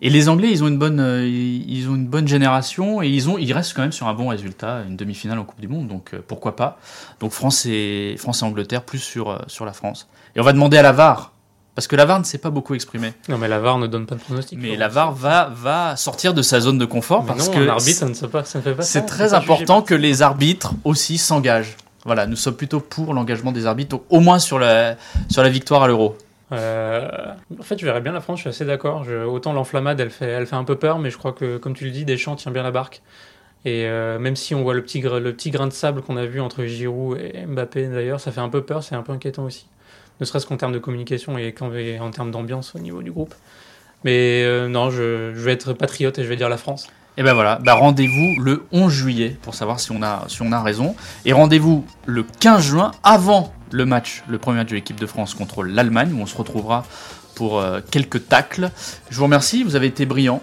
Et 0.04 0.10
les 0.10 0.28
Anglais, 0.28 0.50
ils 0.50 0.62
ont 0.62 0.68
une 0.68 0.76
bonne, 0.76 1.00
euh, 1.00 1.26
ils 1.26 1.88
ont 1.88 1.94
une 1.94 2.06
bonne 2.06 2.28
génération 2.28 3.00
et 3.00 3.08
ils 3.08 3.30
ont, 3.30 3.38
ils 3.38 3.54
restent 3.54 3.72
quand 3.72 3.80
même 3.80 3.90
sur 3.90 4.06
un 4.06 4.12
bon 4.12 4.28
résultat, 4.28 4.82
une 4.86 4.96
demi-finale 4.96 5.38
en 5.38 5.44
Coupe 5.44 5.62
du 5.62 5.66
Monde, 5.66 5.88
donc 5.88 6.10
euh, 6.12 6.20
pourquoi 6.28 6.56
pas. 6.56 6.78
Donc 7.20 7.32
France 7.32 7.64
et 7.64 8.14
France 8.18 8.42
et 8.42 8.44
Angleterre 8.44 8.82
plus 8.82 8.98
sur 8.98 9.30
euh, 9.30 9.38
sur 9.46 9.64
la 9.64 9.72
France. 9.72 10.06
Et 10.36 10.40
on 10.40 10.42
va 10.42 10.52
demander 10.52 10.76
à 10.76 10.82
la 10.82 10.92
VAR. 10.92 11.32
Parce 11.74 11.86
que 11.88 11.96
la 11.96 12.04
VAR 12.04 12.18
ne 12.18 12.24
s'est 12.24 12.36
pas 12.36 12.50
beaucoup 12.50 12.74
exprimé. 12.74 13.14
Non, 13.30 13.38
mais 13.38 13.48
la 13.48 13.60
VAR 13.60 13.78
ne 13.78 13.86
donne 13.86 14.04
pas 14.04 14.14
de 14.14 14.20
pronostic. 14.20 14.58
Mais 14.60 14.76
la 14.76 14.88
VAR 14.88 15.12
va, 15.12 15.50
va 15.54 15.96
sortir 15.96 16.34
de 16.34 16.42
sa 16.42 16.60
zone 16.60 16.76
de 16.76 16.84
confort 16.84 17.24
parce 17.24 17.48
non, 17.48 17.54
que. 17.54 17.66
arbitre, 17.66 18.00
ça 18.00 18.06
ne, 18.06 18.12
fait 18.12 18.28
pas, 18.28 18.44
ça 18.44 18.58
ne 18.58 18.62
fait 18.62 18.74
pas 18.74 18.82
C'est 18.82 19.06
très 19.06 19.32
important 19.32 19.80
que 19.80 19.94
les 19.94 20.20
arbitres 20.20 20.74
aussi 20.84 21.16
s'engagent. 21.16 21.78
Voilà, 22.04 22.26
nous 22.26 22.36
sommes 22.36 22.56
plutôt 22.56 22.80
pour 22.80 23.14
l'engagement 23.14 23.52
des 23.52 23.64
arbitres, 23.64 24.00
au 24.10 24.20
moins 24.20 24.38
sur 24.38 24.58
la, 24.58 24.96
sur 25.30 25.42
la 25.42 25.48
victoire 25.48 25.82
à 25.82 25.88
l'euro. 25.88 26.18
Euh, 26.52 27.08
en 27.58 27.62
fait, 27.62 27.78
je 27.78 27.84
verrais 27.84 28.00
bien 28.00 28.12
la 28.12 28.20
France, 28.20 28.38
je 28.38 28.42
suis 28.42 28.50
assez 28.50 28.64
d'accord. 28.64 29.06
Autant 29.26 29.52
l'enflammade, 29.52 30.00
elle 30.00 30.10
fait, 30.10 30.26
elle 30.26 30.46
fait 30.46 30.56
un 30.56 30.64
peu 30.64 30.76
peur, 30.76 30.98
mais 30.98 31.10
je 31.10 31.18
crois 31.18 31.32
que, 31.32 31.56
comme 31.56 31.74
tu 31.74 31.84
le 31.84 31.90
dis, 31.90 32.04
Deschamps 32.04 32.36
tient 32.36 32.52
bien 32.52 32.62
la 32.62 32.70
barque. 32.70 33.02
Et 33.64 33.86
euh, 33.86 34.18
même 34.18 34.36
si 34.36 34.54
on 34.54 34.62
voit 34.62 34.74
le 34.74 34.82
petit, 34.82 35.00
grain 35.00 35.66
de 35.66 35.72
sable 35.72 36.02
qu'on 36.02 36.16
a 36.16 36.26
vu 36.26 36.40
entre 36.40 36.64
Giroud 36.64 37.18
et 37.18 37.46
Mbappé, 37.46 37.88
d'ailleurs, 37.88 38.20
ça 38.20 38.30
fait 38.30 38.40
un 38.40 38.50
peu 38.50 38.62
peur, 38.62 38.82
c'est 38.82 38.94
un 38.94 39.02
peu 39.02 39.12
inquiétant 39.12 39.44
aussi. 39.44 39.66
Ne 40.20 40.26
serait-ce 40.26 40.46
qu'en 40.46 40.56
termes 40.56 40.72
de 40.72 40.78
communication 40.78 41.38
et 41.38 41.54
en 42.00 42.10
termes 42.10 42.30
d'ambiance 42.30 42.74
au 42.74 42.78
niveau 42.78 43.02
du 43.02 43.10
groupe. 43.10 43.34
Mais 44.04 44.42
euh, 44.44 44.68
non, 44.68 44.90
je, 44.90 45.32
je, 45.34 45.40
vais 45.40 45.52
être 45.52 45.72
patriote 45.72 46.18
et 46.18 46.24
je 46.24 46.28
vais 46.28 46.36
dire 46.36 46.50
la 46.50 46.58
France. 46.58 46.88
Et 47.16 47.22
ben 47.22 47.32
voilà, 47.32 47.58
bah 47.62 47.74
rendez-vous 47.74 48.42
le 48.42 48.64
11 48.72 48.92
juillet 48.92 49.36
pour 49.40 49.54
savoir 49.54 49.80
si 49.80 49.92
on 49.92 50.02
a, 50.02 50.24
si 50.28 50.42
on 50.42 50.52
a 50.52 50.62
raison. 50.62 50.94
Et 51.24 51.32
rendez-vous 51.32 51.86
le 52.04 52.24
15 52.40 52.62
juin 52.62 52.90
avant 53.02 53.52
le 53.74 53.86
match, 53.86 54.22
le 54.28 54.38
premier 54.38 54.58
match 54.58 54.68
de 54.68 54.76
l'équipe 54.76 54.98
de 54.98 55.06
France 55.06 55.34
contre 55.34 55.64
l'Allemagne, 55.64 56.12
où 56.14 56.22
on 56.22 56.26
se 56.26 56.36
retrouvera 56.36 56.84
pour 57.34 57.58
euh, 57.58 57.80
quelques 57.90 58.28
tacles. 58.28 58.70
Je 59.10 59.16
vous 59.16 59.24
remercie, 59.24 59.64
vous 59.64 59.74
avez 59.74 59.88
été 59.88 60.06
brillants. 60.06 60.42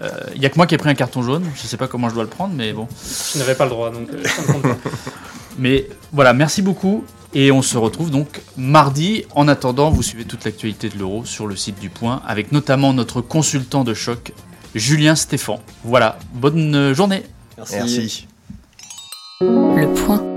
Il 0.00 0.06
euh, 0.06 0.38
n'y 0.38 0.46
a 0.46 0.50
que 0.50 0.56
moi 0.56 0.66
qui 0.66 0.74
ai 0.74 0.78
pris 0.78 0.90
un 0.90 0.94
carton 0.94 1.22
jaune, 1.22 1.44
je 1.54 1.62
ne 1.62 1.68
sais 1.68 1.76
pas 1.76 1.86
comment 1.86 2.08
je 2.08 2.14
dois 2.14 2.24
le 2.24 2.28
prendre, 2.28 2.54
mais 2.54 2.72
bon. 2.72 2.88
Je 3.32 3.38
n'avais 3.38 3.54
pas 3.54 3.64
le 3.64 3.70
droit, 3.70 3.90
donc 3.92 4.08
euh, 4.12 4.74
Mais 5.58 5.88
voilà, 6.12 6.32
merci 6.32 6.62
beaucoup. 6.62 7.04
Et 7.32 7.52
on 7.52 7.62
se 7.62 7.78
retrouve 7.78 8.10
donc 8.10 8.40
mardi. 8.56 9.24
En 9.36 9.46
attendant, 9.46 9.90
vous 9.90 10.02
suivez 10.02 10.24
toute 10.24 10.44
l'actualité 10.44 10.88
de 10.88 10.98
l'euro 10.98 11.24
sur 11.24 11.46
le 11.46 11.54
site 11.54 11.78
du 11.78 11.90
Point, 11.90 12.22
avec 12.26 12.50
notamment 12.50 12.92
notre 12.92 13.20
consultant 13.20 13.84
de 13.84 13.94
choc, 13.94 14.32
Julien 14.74 15.14
Stéphan. 15.14 15.60
Voilà, 15.84 16.18
bonne 16.32 16.92
journée. 16.94 17.22
Merci. 17.58 17.76
merci. 17.76 18.28
Le 19.42 19.94
Point. 19.94 20.29